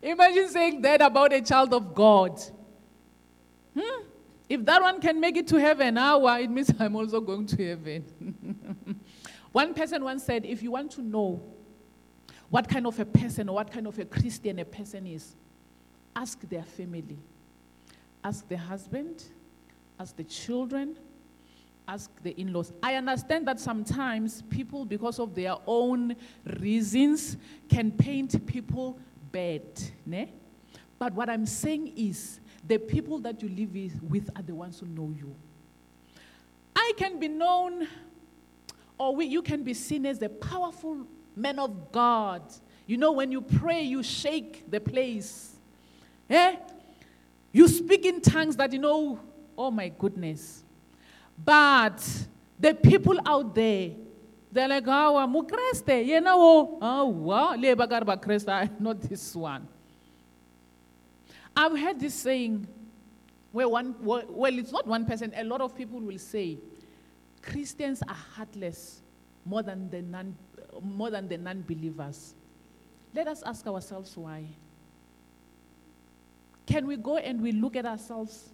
Imagine 0.00 0.48
saying 0.48 0.82
that 0.82 1.00
about 1.00 1.32
a 1.32 1.40
child 1.40 1.72
of 1.72 1.94
God. 1.94 2.40
Hmm? 3.76 4.02
If 4.48 4.64
that 4.66 4.82
one 4.82 5.00
can 5.00 5.18
make 5.18 5.36
it 5.36 5.48
to 5.48 5.56
heaven, 5.56 5.96
ah, 5.98 6.18
well, 6.18 6.36
it 6.36 6.50
means 6.50 6.70
I'm 6.78 6.94
also 6.94 7.20
going 7.20 7.46
to 7.46 7.66
heaven. 7.66 9.00
one 9.52 9.74
person 9.74 10.04
once 10.04 10.24
said, 10.24 10.44
if 10.44 10.62
you 10.62 10.70
want 10.70 10.92
to 10.92 11.02
know 11.02 11.42
what 12.54 12.68
kind 12.68 12.86
of 12.86 13.00
a 13.00 13.04
person 13.04 13.48
or 13.48 13.56
what 13.56 13.68
kind 13.68 13.84
of 13.84 13.98
a 13.98 14.04
Christian 14.04 14.60
a 14.60 14.64
person 14.64 15.08
is, 15.08 15.34
ask 16.14 16.40
their 16.48 16.62
family. 16.62 17.18
Ask 18.22 18.46
the 18.46 18.56
husband, 18.56 19.24
ask 19.98 20.14
the 20.14 20.22
children, 20.22 20.96
ask 21.88 22.12
the 22.22 22.30
in 22.40 22.52
laws. 22.52 22.72
I 22.80 22.94
understand 22.94 23.48
that 23.48 23.58
sometimes 23.58 24.42
people, 24.42 24.84
because 24.84 25.18
of 25.18 25.34
their 25.34 25.56
own 25.66 26.14
reasons, 26.60 27.38
can 27.68 27.90
paint 27.90 28.46
people 28.46 29.00
bad. 29.32 29.62
Ne? 30.06 30.28
But 30.96 31.12
what 31.12 31.28
I'm 31.28 31.46
saying 31.46 31.94
is, 31.96 32.38
the 32.64 32.78
people 32.78 33.18
that 33.18 33.42
you 33.42 33.48
live 33.48 34.00
with 34.00 34.30
are 34.36 34.42
the 34.42 34.54
ones 34.54 34.78
who 34.78 34.86
know 34.86 35.12
you. 35.18 35.34
I 36.76 36.92
can 36.96 37.18
be 37.18 37.26
known, 37.26 37.88
or 38.96 39.16
we, 39.16 39.26
you 39.26 39.42
can 39.42 39.64
be 39.64 39.74
seen 39.74 40.06
as 40.06 40.22
a 40.22 40.28
powerful 40.28 41.04
man 41.36 41.58
of 41.58 41.92
God. 41.92 42.42
You 42.86 42.96
know, 42.96 43.12
when 43.12 43.32
you 43.32 43.40
pray, 43.40 43.82
you 43.82 44.02
shake 44.02 44.70
the 44.70 44.80
place. 44.80 45.56
Eh? 46.28 46.56
You 47.52 47.68
speak 47.68 48.04
in 48.04 48.20
tongues 48.20 48.56
that 48.56 48.72
you 48.72 48.78
know, 48.78 49.20
oh 49.56 49.70
my 49.70 49.88
goodness. 49.88 50.62
But 51.42 52.02
the 52.58 52.74
people 52.74 53.18
out 53.26 53.54
there, 53.54 53.90
they're 54.52 54.68
like, 54.68 54.84
oh, 54.86 55.16
I'm 55.16 55.32
mukreste, 55.32 56.06
you 56.06 56.20
know, 56.20 56.78
oh, 56.80 57.06
wow, 57.06 57.56
kresta, 57.56 58.70
not 58.80 59.00
this 59.00 59.34
one. 59.34 59.66
I've 61.56 61.76
heard 61.78 61.98
this 61.98 62.14
saying 62.14 62.66
where 63.50 63.68
one, 63.68 63.94
well, 64.00 64.58
it's 64.58 64.72
not 64.72 64.86
one 64.86 65.06
person, 65.06 65.32
a 65.36 65.44
lot 65.44 65.60
of 65.60 65.76
people 65.76 66.00
will 66.00 66.18
say, 66.18 66.58
Christians 67.42 68.02
are 68.08 68.16
heartless 68.36 69.02
more 69.44 69.62
than 69.62 69.90
the 69.90 70.02
non, 70.02 70.34
more 70.82 71.10
than 71.10 71.28
the 71.28 71.38
non-believers. 71.38 72.34
Let 73.14 73.28
us 73.28 73.42
ask 73.44 73.66
ourselves 73.66 74.16
why. 74.16 74.44
Can 76.66 76.86
we 76.86 76.96
go 76.96 77.18
and 77.18 77.40
we 77.40 77.52
look 77.52 77.76
at 77.76 77.86
ourselves? 77.86 78.50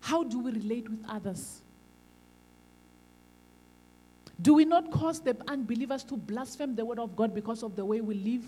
How 0.00 0.24
do 0.24 0.40
we 0.40 0.52
relate 0.52 0.88
with 0.88 1.04
others? 1.08 1.60
Do 4.40 4.54
we 4.54 4.64
not 4.64 4.90
cause 4.90 5.20
the 5.20 5.36
unbelievers 5.46 6.02
to 6.04 6.16
blaspheme 6.16 6.74
the 6.74 6.84
word 6.84 6.98
of 6.98 7.14
God 7.14 7.34
because 7.34 7.62
of 7.62 7.76
the 7.76 7.84
way 7.84 8.00
we 8.00 8.14
live? 8.14 8.44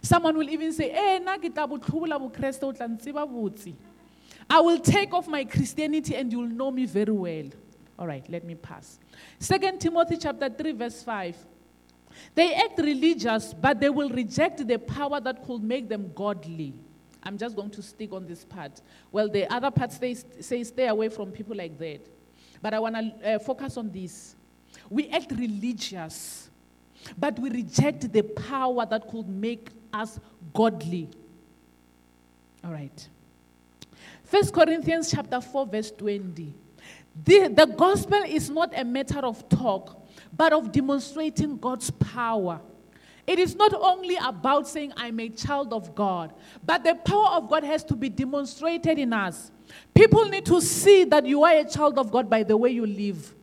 Someone 0.00 0.36
will 0.36 0.48
even 0.48 0.72
say, 0.72 0.90
Eh, 0.90 1.20
I 4.50 4.60
will 4.60 4.78
take 4.78 5.12
off 5.12 5.28
my 5.28 5.44
Christianity 5.44 6.16
and 6.16 6.32
you'll 6.32 6.48
know 6.48 6.70
me 6.70 6.86
very 6.86 7.12
well. 7.12 7.50
All 7.98 8.06
right, 8.06 8.24
let 8.30 8.44
me 8.44 8.54
pass. 8.54 8.98
Second 9.38 9.80
Timothy 9.80 10.16
chapter 10.16 10.48
3, 10.48 10.72
verse 10.72 11.02
5. 11.02 11.36
They 12.34 12.54
act 12.54 12.78
religious, 12.78 13.54
but 13.54 13.80
they 13.80 13.90
will 13.90 14.10
reject 14.10 14.66
the 14.66 14.78
power 14.78 15.20
that 15.20 15.44
could 15.44 15.62
make 15.62 15.88
them 15.88 16.12
godly. 16.14 16.74
I'm 17.22 17.36
just 17.36 17.56
going 17.56 17.70
to 17.70 17.82
stick 17.82 18.12
on 18.12 18.26
this 18.26 18.44
part. 18.44 18.80
Well, 19.12 19.28
the 19.28 19.52
other 19.52 19.70
parts 19.70 19.98
say, 19.98 20.14
say 20.40 20.64
stay 20.64 20.86
away 20.88 21.08
from 21.08 21.30
people 21.30 21.56
like 21.56 21.78
that. 21.78 22.00
But 22.62 22.74
I 22.74 22.78
want 22.78 22.96
to 22.96 23.34
uh, 23.34 23.38
focus 23.38 23.76
on 23.76 23.90
this. 23.90 24.34
We 24.90 25.08
act 25.10 25.32
religious, 25.32 26.48
but 27.18 27.38
we 27.38 27.50
reject 27.50 28.12
the 28.12 28.22
power 28.22 28.86
that 28.86 29.08
could 29.08 29.28
make 29.28 29.68
us 29.92 30.18
godly. 30.54 31.08
All 32.64 32.72
right. 32.72 33.08
First 34.24 34.52
Corinthians 34.52 35.10
chapter 35.10 35.40
4, 35.40 35.66
verse 35.66 35.90
20. 35.90 36.52
The, 37.24 37.48
the 37.48 37.66
gospel 37.66 38.22
is 38.26 38.50
not 38.50 38.78
a 38.78 38.84
matter 38.84 39.20
of 39.20 39.48
talk, 39.48 39.97
but 40.36 40.52
of 40.52 40.72
demonstrating 40.72 41.56
God's 41.56 41.90
power. 41.90 42.60
It 43.26 43.38
is 43.38 43.54
not 43.54 43.74
only 43.74 44.16
about 44.16 44.66
saying, 44.66 44.94
I'm 44.96 45.20
a 45.20 45.28
child 45.28 45.72
of 45.74 45.94
God, 45.94 46.32
but 46.64 46.82
the 46.82 46.94
power 46.94 47.32
of 47.32 47.50
God 47.50 47.62
has 47.62 47.84
to 47.84 47.94
be 47.94 48.08
demonstrated 48.08 48.98
in 48.98 49.12
us. 49.12 49.50
People 49.94 50.24
need 50.24 50.46
to 50.46 50.62
see 50.62 51.04
that 51.04 51.26
you 51.26 51.44
are 51.44 51.58
a 51.58 51.64
child 51.68 51.98
of 51.98 52.10
God 52.10 52.30
by 52.30 52.42
the 52.42 52.56
way 52.56 52.70
you 52.70 52.86
live, 52.86 53.34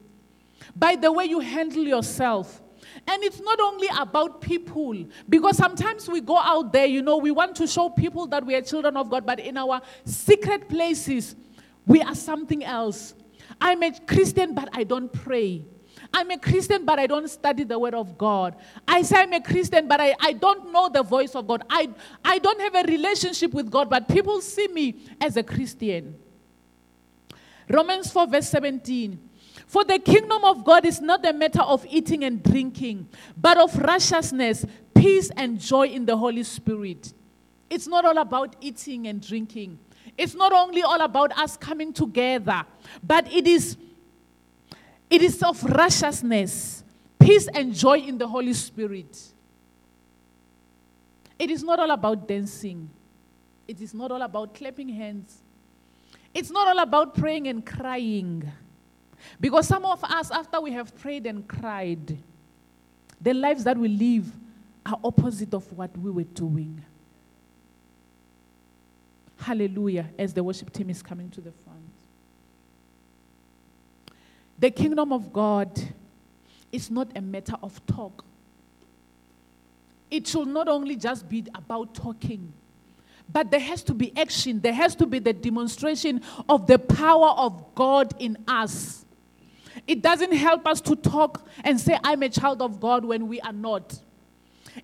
by 0.75 0.95
the 0.95 1.11
way 1.11 1.25
you 1.25 1.39
handle 1.39 1.83
yourself. 1.83 2.63
And 3.07 3.23
it's 3.23 3.39
not 3.39 3.59
only 3.59 3.87
about 3.99 4.41
people, 4.41 5.05
because 5.29 5.57
sometimes 5.57 6.09
we 6.09 6.21
go 6.21 6.37
out 6.39 6.73
there, 6.73 6.87
you 6.87 7.03
know, 7.03 7.17
we 7.17 7.29
want 7.29 7.55
to 7.57 7.67
show 7.67 7.89
people 7.89 8.25
that 8.27 8.43
we 8.43 8.55
are 8.55 8.61
children 8.61 8.97
of 8.97 9.09
God, 9.09 9.25
but 9.25 9.39
in 9.39 9.57
our 9.57 9.81
secret 10.03 10.67
places, 10.67 11.35
we 11.85 12.01
are 12.01 12.15
something 12.15 12.63
else. 12.63 13.13
I'm 13.61 13.83
a 13.83 13.91
Christian, 13.99 14.55
but 14.55 14.69
I 14.73 14.83
don't 14.83 15.13
pray. 15.13 15.65
I'm 16.17 16.31
a 16.31 16.37
Christian, 16.37 16.85
but 16.85 16.97
I 16.97 17.07
don't 17.07 17.29
study 17.29 17.65
the 17.65 17.77
Word 17.77 17.93
of 17.93 18.17
God. 18.17 18.55
I 18.87 19.01
say 19.01 19.17
I'm 19.17 19.33
a 19.33 19.41
Christian, 19.41 19.85
but 19.85 19.99
I, 19.99 20.15
I 20.21 20.31
don't 20.31 20.71
know 20.71 20.87
the 20.87 21.03
voice 21.03 21.35
of 21.35 21.45
God. 21.45 21.63
I, 21.69 21.89
I 22.23 22.39
don't 22.39 22.61
have 22.61 22.73
a 22.73 22.89
relationship 22.89 23.53
with 23.53 23.69
God, 23.69 23.89
but 23.89 24.07
people 24.07 24.39
see 24.39 24.69
me 24.69 24.95
as 25.19 25.35
a 25.35 25.43
Christian. 25.43 26.15
Romans 27.69 28.13
4, 28.13 28.27
verse 28.27 28.47
17. 28.47 29.19
For 29.67 29.83
the 29.83 29.99
kingdom 29.99 30.45
of 30.45 30.63
God 30.63 30.85
is 30.85 31.01
not 31.01 31.25
a 31.25 31.33
matter 31.33 31.63
of 31.63 31.85
eating 31.89 32.23
and 32.23 32.41
drinking, 32.41 33.09
but 33.35 33.57
of 33.57 33.77
righteousness, 33.77 34.65
peace, 34.95 35.29
and 35.35 35.59
joy 35.59 35.87
in 35.87 36.05
the 36.05 36.15
Holy 36.15 36.43
Spirit. 36.43 37.11
It's 37.69 37.87
not 37.87 38.05
all 38.05 38.19
about 38.19 38.55
eating 38.61 39.07
and 39.07 39.19
drinking. 39.19 39.79
It's 40.17 40.33
not 40.33 40.53
only 40.53 40.81
all 40.81 41.01
about 41.01 41.37
us 41.37 41.57
coming 41.57 41.91
together, 41.91 42.63
but 43.03 43.29
it 43.33 43.45
is 43.45 43.75
it 45.09 45.21
is 45.21 45.41
of 45.43 45.63
righteousness, 45.63 46.83
peace 47.19 47.47
and 47.53 47.73
joy 47.73 47.99
in 47.99 48.17
the 48.17 48.27
Holy 48.27 48.53
Spirit. 48.53 49.17
It 51.37 51.51
is 51.51 51.63
not 51.63 51.79
all 51.79 51.91
about 51.91 52.27
dancing. 52.27 52.89
It 53.67 53.81
is 53.81 53.93
not 53.93 54.11
all 54.11 54.21
about 54.21 54.53
clapping 54.53 54.89
hands. 54.89 55.37
It's 56.33 56.51
not 56.51 56.67
all 56.67 56.79
about 56.79 57.15
praying 57.15 57.47
and 57.47 57.65
crying. 57.65 58.49
Because 59.39 59.67
some 59.67 59.85
of 59.85 60.03
us, 60.03 60.31
after 60.31 60.61
we 60.61 60.71
have 60.71 60.95
prayed 60.97 61.25
and 61.25 61.47
cried, 61.47 62.17
the 63.19 63.33
lives 63.33 63.63
that 63.63 63.77
we 63.77 63.87
live 63.87 64.31
are 64.85 64.99
opposite 65.03 65.53
of 65.53 65.71
what 65.73 65.97
we 65.97 66.11
were 66.11 66.23
doing. 66.23 66.83
Hallelujah, 69.37 70.09
as 70.17 70.33
the 70.33 70.43
worship 70.43 70.71
team 70.71 70.89
is 70.89 71.01
coming 71.01 71.29
to 71.31 71.41
the. 71.41 71.53
The 74.57 74.71
kingdom 74.71 75.11
of 75.11 75.33
God 75.33 75.69
is 76.71 76.89
not 76.89 77.09
a 77.15 77.21
matter 77.21 77.55
of 77.61 77.85
talk. 77.85 78.23
It 80.09 80.27
should 80.27 80.47
not 80.47 80.67
only 80.67 80.95
just 80.95 81.27
be 81.27 81.45
about 81.53 81.93
talking, 81.93 82.53
but 83.31 83.49
there 83.51 83.59
has 83.59 83.83
to 83.83 83.93
be 83.93 84.15
action. 84.17 84.59
There 84.61 84.73
has 84.73 84.95
to 84.95 85.05
be 85.05 85.19
the 85.19 85.33
demonstration 85.33 86.21
of 86.47 86.67
the 86.67 86.77
power 86.77 87.29
of 87.29 87.73
God 87.73 88.13
in 88.19 88.37
us. 88.47 89.03
It 89.87 90.01
doesn't 90.01 90.31
help 90.33 90.67
us 90.67 90.79
to 90.81 90.95
talk 90.95 91.47
and 91.63 91.79
say, 91.79 91.97
I'm 92.03 92.23
a 92.23 92.29
child 92.29 92.61
of 92.61 92.79
God 92.79 93.03
when 93.03 93.27
we 93.27 93.41
are 93.41 93.53
not. 93.53 93.99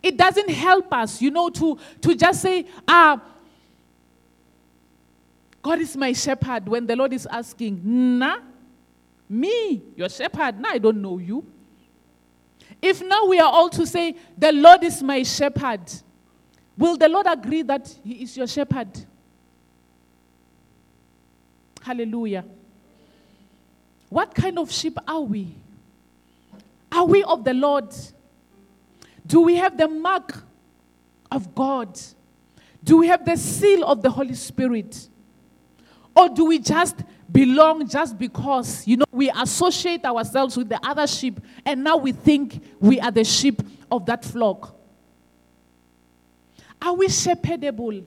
It 0.02 0.18
doesn't 0.18 0.50
help 0.50 0.94
us, 0.94 1.22
you 1.22 1.32
know, 1.32 1.50
to, 1.50 1.78
to 2.02 2.16
just 2.16 2.42
say, 2.42 2.66
ah, 2.88 3.22
God 5.62 5.80
is 5.80 5.96
my 5.96 6.14
shepherd 6.14 6.68
when 6.68 6.88
the 6.88 6.96
Lord 6.96 7.14
is 7.14 7.28
asking, 7.28 7.82
nah, 7.84 8.40
me, 9.32 9.82
your 9.96 10.10
shepherd, 10.10 10.60
now 10.60 10.70
I 10.70 10.78
don't 10.78 11.02
know 11.02 11.18
you. 11.18 11.46
If 12.82 13.02
now 13.02 13.26
we 13.26 13.40
are 13.40 13.52
all 13.52 13.70
to 13.70 13.86
say, 13.86 14.16
the 14.38 14.52
Lord 14.52 14.84
is 14.84 15.02
my 15.02 15.24
shepherd, 15.24 15.82
will 16.78 16.98
the 16.98 17.08
Lord 17.08 17.28
agree 17.28 17.62
that 17.62 17.94
he 18.04 18.24
is 18.24 18.36
your 18.36 18.48
shepherd? 18.48 18.90
Hallelujah. 21.82 22.44
What 24.10 24.36
kind 24.36 24.60
of 24.60 24.72
sheep 24.72 24.98
are 25.08 25.22
we? 25.22 25.56
Are 26.92 27.06
we 27.06 27.24
of 27.24 27.44
the 27.44 27.54
Lord? 27.54 27.94
Do 29.26 29.42
we 29.42 29.56
have 29.56 29.78
the 29.78 29.88
mark 29.88 30.44
of 31.32 31.56
God? 31.56 31.98
Do 32.84 32.98
we 32.98 33.08
have 33.08 33.24
the 33.26 33.38
seal 33.38 33.86
of 33.86 34.02
the 34.02 34.10
Holy 34.10 34.34
Spirit? 34.34 35.08
Or 36.16 36.28
do 36.28 36.46
we 36.46 36.60
just 36.60 36.98
belong 37.32 37.88
just 37.88 38.18
because, 38.18 38.88
you 38.88 38.98
know, 38.98 39.06
we 39.12 39.30
associate 39.32 40.04
ourselves 40.06 40.58
with 40.58 40.70
the 40.70 40.80
other 40.86 41.08
sheep 41.08 41.40
and 41.66 41.84
now 41.84 41.98
we 41.98 42.12
think 42.12 42.62
we 42.80 43.00
are 43.00 43.12
the 43.12 43.24
sheep 43.24 43.62
of 43.92 44.06
that 44.06 44.24
flock? 44.26 44.76
Are 46.82 46.94
we 46.94 47.08
shepherdable? 47.08 48.04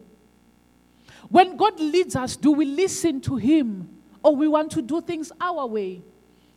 When 1.28 1.56
God 1.56 1.78
leads 1.80 2.16
us, 2.16 2.36
do 2.36 2.52
we 2.52 2.64
listen 2.66 3.20
to 3.22 3.36
Him? 3.36 3.94
or 4.24 4.34
we 4.34 4.48
want 4.48 4.72
to 4.72 4.82
do 4.82 5.00
things 5.02 5.30
our 5.40 5.66
way. 5.66 6.02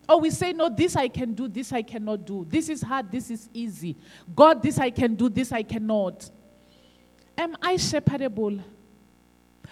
Or 0.09 0.21
we 0.21 0.29
say, 0.29 0.53
no, 0.53 0.69
this 0.69 0.95
I 0.95 1.09
can 1.09 1.33
do, 1.33 1.49
this 1.49 1.73
I 1.73 1.81
cannot 1.81 2.25
do. 2.25 2.47
This 2.49 2.69
is 2.69 2.81
hard, 2.81 3.11
this 3.11 3.29
is 3.29 3.49
easy. 3.53 3.97
God, 4.33 4.63
this 4.63 4.79
I 4.79 4.89
can 4.89 5.15
do, 5.15 5.27
this 5.27 5.51
I 5.51 5.63
cannot. 5.63 6.31
Am 7.37 7.57
I 7.61 7.75
shepherdable? 7.75 8.63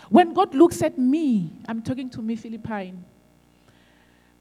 When 0.09 0.33
God 0.33 0.53
looks 0.53 0.81
at 0.81 0.97
me, 0.97 1.51
I'm 1.67 1.81
talking 1.81 2.09
to 2.11 2.21
me, 2.21 2.35
Phillipine. 2.35 2.97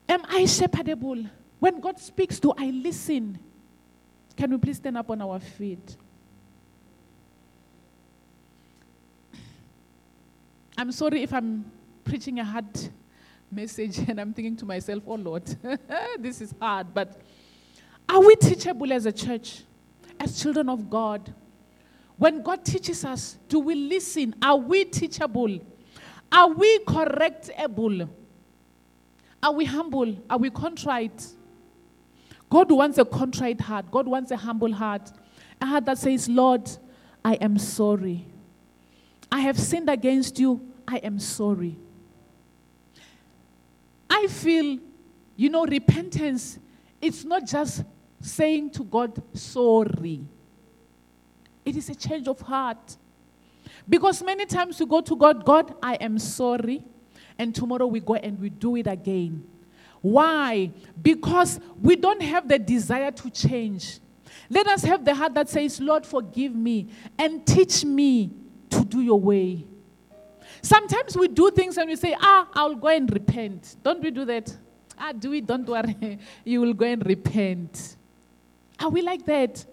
Am 0.09 0.23
I 0.29 0.45
shepherdable? 0.45 1.29
When 1.59 1.81
God 1.81 1.99
speaks, 1.99 2.39
do 2.39 2.53
I 2.57 2.67
listen? 2.67 3.39
Can 4.37 4.51
we 4.51 4.59
please 4.59 4.77
stand 4.77 4.99
up 4.99 5.11
on 5.11 5.23
our 5.23 5.41
feet? 5.41 5.97
I'm 10.77 10.93
sorry 10.93 11.23
if 11.23 11.33
I'm 11.33 11.65
preaching 12.05 12.41
a 12.41 12.45
hard 12.45 12.67
message 13.51 13.99
and 13.99 14.21
I'm 14.21 14.35
thinking 14.35 14.57
to 14.57 14.67
myself, 14.67 15.03
oh 15.07 15.15
Lord, 15.15 15.45
this 16.19 16.41
is 16.41 16.55
hard. 16.61 16.93
But 16.93 17.23
are 18.09 18.21
we 18.21 18.35
teachable 18.37 18.93
as 18.93 19.07
a 19.07 19.13
church, 19.13 19.63
as 20.19 20.43
children 20.43 20.69
of 20.69 20.91
God? 20.91 21.33
When 22.17 22.43
God 22.43 22.65
teaches 22.65 23.05
us, 23.05 23.39
do 23.49 23.59
we 23.59 23.75
listen? 23.75 24.35
Are 24.41 24.57
we 24.57 24.85
teachable? 24.85 25.59
Are 26.31 26.49
we 26.49 26.79
correctable? 26.81 28.09
Are 29.43 29.53
we 29.53 29.65
humble? 29.65 30.17
Are 30.31 30.39
we 30.39 30.51
contrite? 30.51 31.27
God 32.49 32.71
wants 32.71 32.99
a 32.99 33.05
contrite 33.05 33.61
heart. 33.61 33.91
God 33.91 34.07
wants 34.07 34.31
a 34.31 34.37
humble 34.37 34.73
heart. 34.73 35.11
A 35.61 35.67
heart 35.67 35.87
that 35.87 35.99
says, 35.99 36.29
Lord, 36.29 36.71
I 37.25 37.35
am 37.35 37.59
sorry. 37.59 38.27
I 39.31 39.41
have 39.41 39.59
sinned 39.59 39.91
against 39.91 40.39
you. 40.39 40.61
I 40.87 40.99
am 40.99 41.19
sorry. 41.19 41.77
I 44.09 44.27
feel, 44.29 44.79
you 45.37 45.51
know, 45.51 45.67
repentance, 45.67 46.59
it's 47.01 47.25
not 47.25 47.47
just 47.47 47.83
saying 48.21 48.71
to 48.71 48.85
God, 48.85 49.21
sorry. 49.37 50.25
It 51.65 51.77
is 51.77 51.89
a 51.89 51.95
change 51.95 52.29
of 52.29 52.41
heart. 52.41 52.97
Because 53.89 54.23
many 54.23 54.47
times 54.47 54.79
we 54.81 54.87
go 54.87 55.01
to 55.01 55.17
God, 55.17 55.45
God, 55.45 55.75
I 55.83 55.95
am 55.95 56.19
sorry. 56.19 56.83
And 57.39 57.55
tomorrow 57.55 57.87
we 57.87 58.01
go 58.01 58.15
and 58.15 58.39
we 58.41 58.51
do 58.51 58.77
it 58.77 58.87
again. 58.87 59.45
Why? 60.01 60.71
Because 61.01 61.59
we 61.81 61.97
don't 61.97 62.23
have 62.23 62.47
the 62.49 62.59
desire 62.59 63.11
to 63.11 63.31
change. 63.31 63.99
Let 64.51 64.67
us 64.67 64.83
have 64.85 65.05
the 65.05 65.15
heart 65.15 65.35
that 65.35 65.49
says, 65.49 65.81
Lord, 65.81 66.07
forgive 66.07 66.55
me 66.55 66.89
and 67.19 67.47
teach 67.47 67.85
me 67.85 68.31
to 68.71 68.85
do 68.85 69.01
your 69.01 69.19
way. 69.19 69.67
Sometimes 70.61 71.17
we 71.17 71.29
do 71.29 71.51
things 71.51 71.77
and 71.79 71.89
we 71.89 71.97
say, 71.97 72.17
Ah, 72.19 72.49
I'll 72.55 72.75
go 72.75 72.89
and 72.89 73.11
repent. 73.13 73.77
Don't 73.83 74.03
we 74.03 74.11
do 74.11 74.25
that? 74.27 74.55
Ah, 74.99 75.13
do 75.13 75.33
it, 75.33 75.47
don't 75.47 75.67
worry. 75.67 76.19
you 76.45 76.61
will 76.61 76.75
go 76.75 76.87
and 76.87 77.05
repent. 77.05 77.97
Are 78.79 78.89
we 78.91 79.03
like 79.03 79.25
that? 79.27 79.65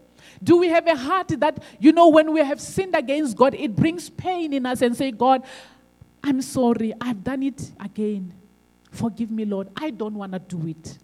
Do 0.44 0.58
we 0.58 0.70
have 0.70 0.88
a 0.88 0.96
heart 0.96 1.30
that, 1.39 1.64
you 1.80 1.92
know, 1.92 2.10
when 2.10 2.34
we 2.34 2.42
have 2.42 2.60
sinned 2.60 2.96
against 2.96 3.38
God, 3.38 3.54
it 3.54 3.76
brings 3.76 4.10
pain 4.10 4.54
in 4.54 4.66
us 4.66 4.82
and 4.82 4.96
say, 4.96 5.12
God, 5.12 5.44
I'm 6.24 6.42
sorry, 6.42 6.94
I've 7.00 7.24
done 7.24 7.44
it 7.44 7.72
again. 7.80 8.34
Forgive 8.92 9.32
me, 9.32 9.46
Lord. 9.46 9.70
I 9.76 9.92
don't 9.92 10.16
want 10.16 10.34
to 10.34 10.39
do 10.39 10.68
it. 10.68 10.98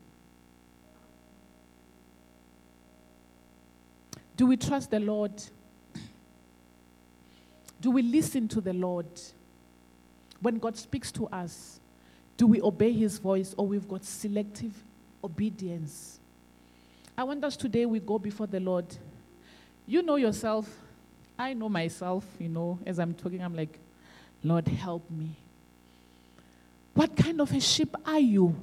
Do 4.35 4.45
we 4.45 4.57
trust 4.57 4.91
the 4.91 4.99
Lord? 4.99 5.31
Do 7.81 7.91
we 7.91 8.01
listen 8.01 8.47
to 8.49 8.61
the 8.61 8.73
Lord? 8.73 9.07
When 10.41 10.59
God 10.59 10.77
speaks 10.77 11.11
to 11.13 11.27
us, 11.27 11.79
do 12.37 12.45
we 12.45 12.61
obey 12.61 12.91
his 12.91 13.17
voice 13.17 13.55
or 13.57 13.65
we've 13.65 13.87
got 13.87 14.03
selective 14.03 14.73
obedience? 15.23 16.19
I 17.17 17.23
want 17.23 17.43
us 17.43 17.57
today 17.57 17.87
we 17.87 17.99
go 17.99 18.19
before 18.19 18.45
the 18.45 18.59
Lord. 18.59 18.85
You 19.87 20.03
know 20.03 20.17
yourself. 20.17 20.69
I 21.39 21.53
know 21.53 21.69
myself, 21.69 22.25
you 22.39 22.49
know, 22.49 22.77
as 22.85 22.99
I'm 22.99 23.13
talking, 23.13 23.41
I'm 23.41 23.55
like, 23.55 23.79
Lord, 24.43 24.67
help 24.67 25.09
me. 25.09 25.29
What 26.93 27.15
kind 27.15 27.39
of 27.39 27.51
a 27.53 27.59
sheep 27.59 27.95
are 28.05 28.19
you? 28.19 28.55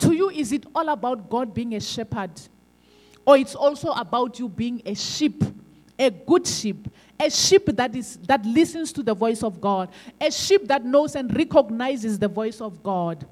To 0.00 0.12
you, 0.12 0.28
is 0.30 0.52
it 0.52 0.66
all 0.74 0.88
about 0.88 1.30
God 1.30 1.54
being 1.54 1.74
a 1.74 1.80
shepherd? 1.80 2.32
Or 3.24 3.36
it's 3.36 3.54
also 3.54 3.92
about 3.92 4.38
you 4.38 4.48
being 4.48 4.82
a 4.84 4.94
sheep, 4.94 5.42
a 5.98 6.10
good 6.10 6.46
sheep, 6.46 6.88
a 7.18 7.30
sheep 7.30 7.66
that, 7.66 7.94
is, 7.94 8.16
that 8.26 8.44
listens 8.44 8.92
to 8.92 9.02
the 9.02 9.14
voice 9.14 9.42
of 9.42 9.60
God, 9.60 9.88
a 10.20 10.30
sheep 10.30 10.66
that 10.66 10.84
knows 10.84 11.14
and 11.14 11.34
recognizes 11.36 12.18
the 12.18 12.28
voice 12.28 12.60
of 12.60 12.82
God. 12.82 13.24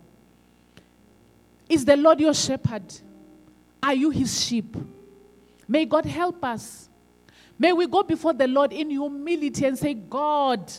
Is 1.69 1.85
the 1.85 1.97
Lord 1.97 2.21
your 2.21 2.35
shepherd? 2.35 2.85
Are 3.83 3.95
you 3.95 4.11
his 4.11 4.45
sheep? 4.45 4.77
May 5.69 5.85
God 5.85 6.07
help 6.07 6.43
us. 6.45 6.89
May 7.59 7.73
we 7.73 7.87
go 7.87 8.03
before 8.03 8.33
the 8.33 8.49
Lord 8.49 8.73
in 8.73 8.89
humility 8.91 9.67
and 9.67 9.79
say, 9.79 9.95
God, 9.95 10.73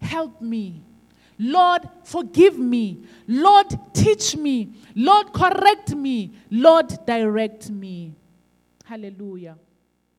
help 0.00 0.40
me. 0.40 0.82
Lord, 1.38 1.88
forgive 2.04 2.58
me. 2.58 3.04
Lord, 3.26 3.66
teach 3.92 4.36
me. 4.36 4.72
Lord, 4.94 5.32
correct 5.32 5.94
me. 5.94 6.32
Lord, 6.50 6.98
direct 7.06 7.70
me. 7.70 8.14
Hallelujah. 8.84 9.56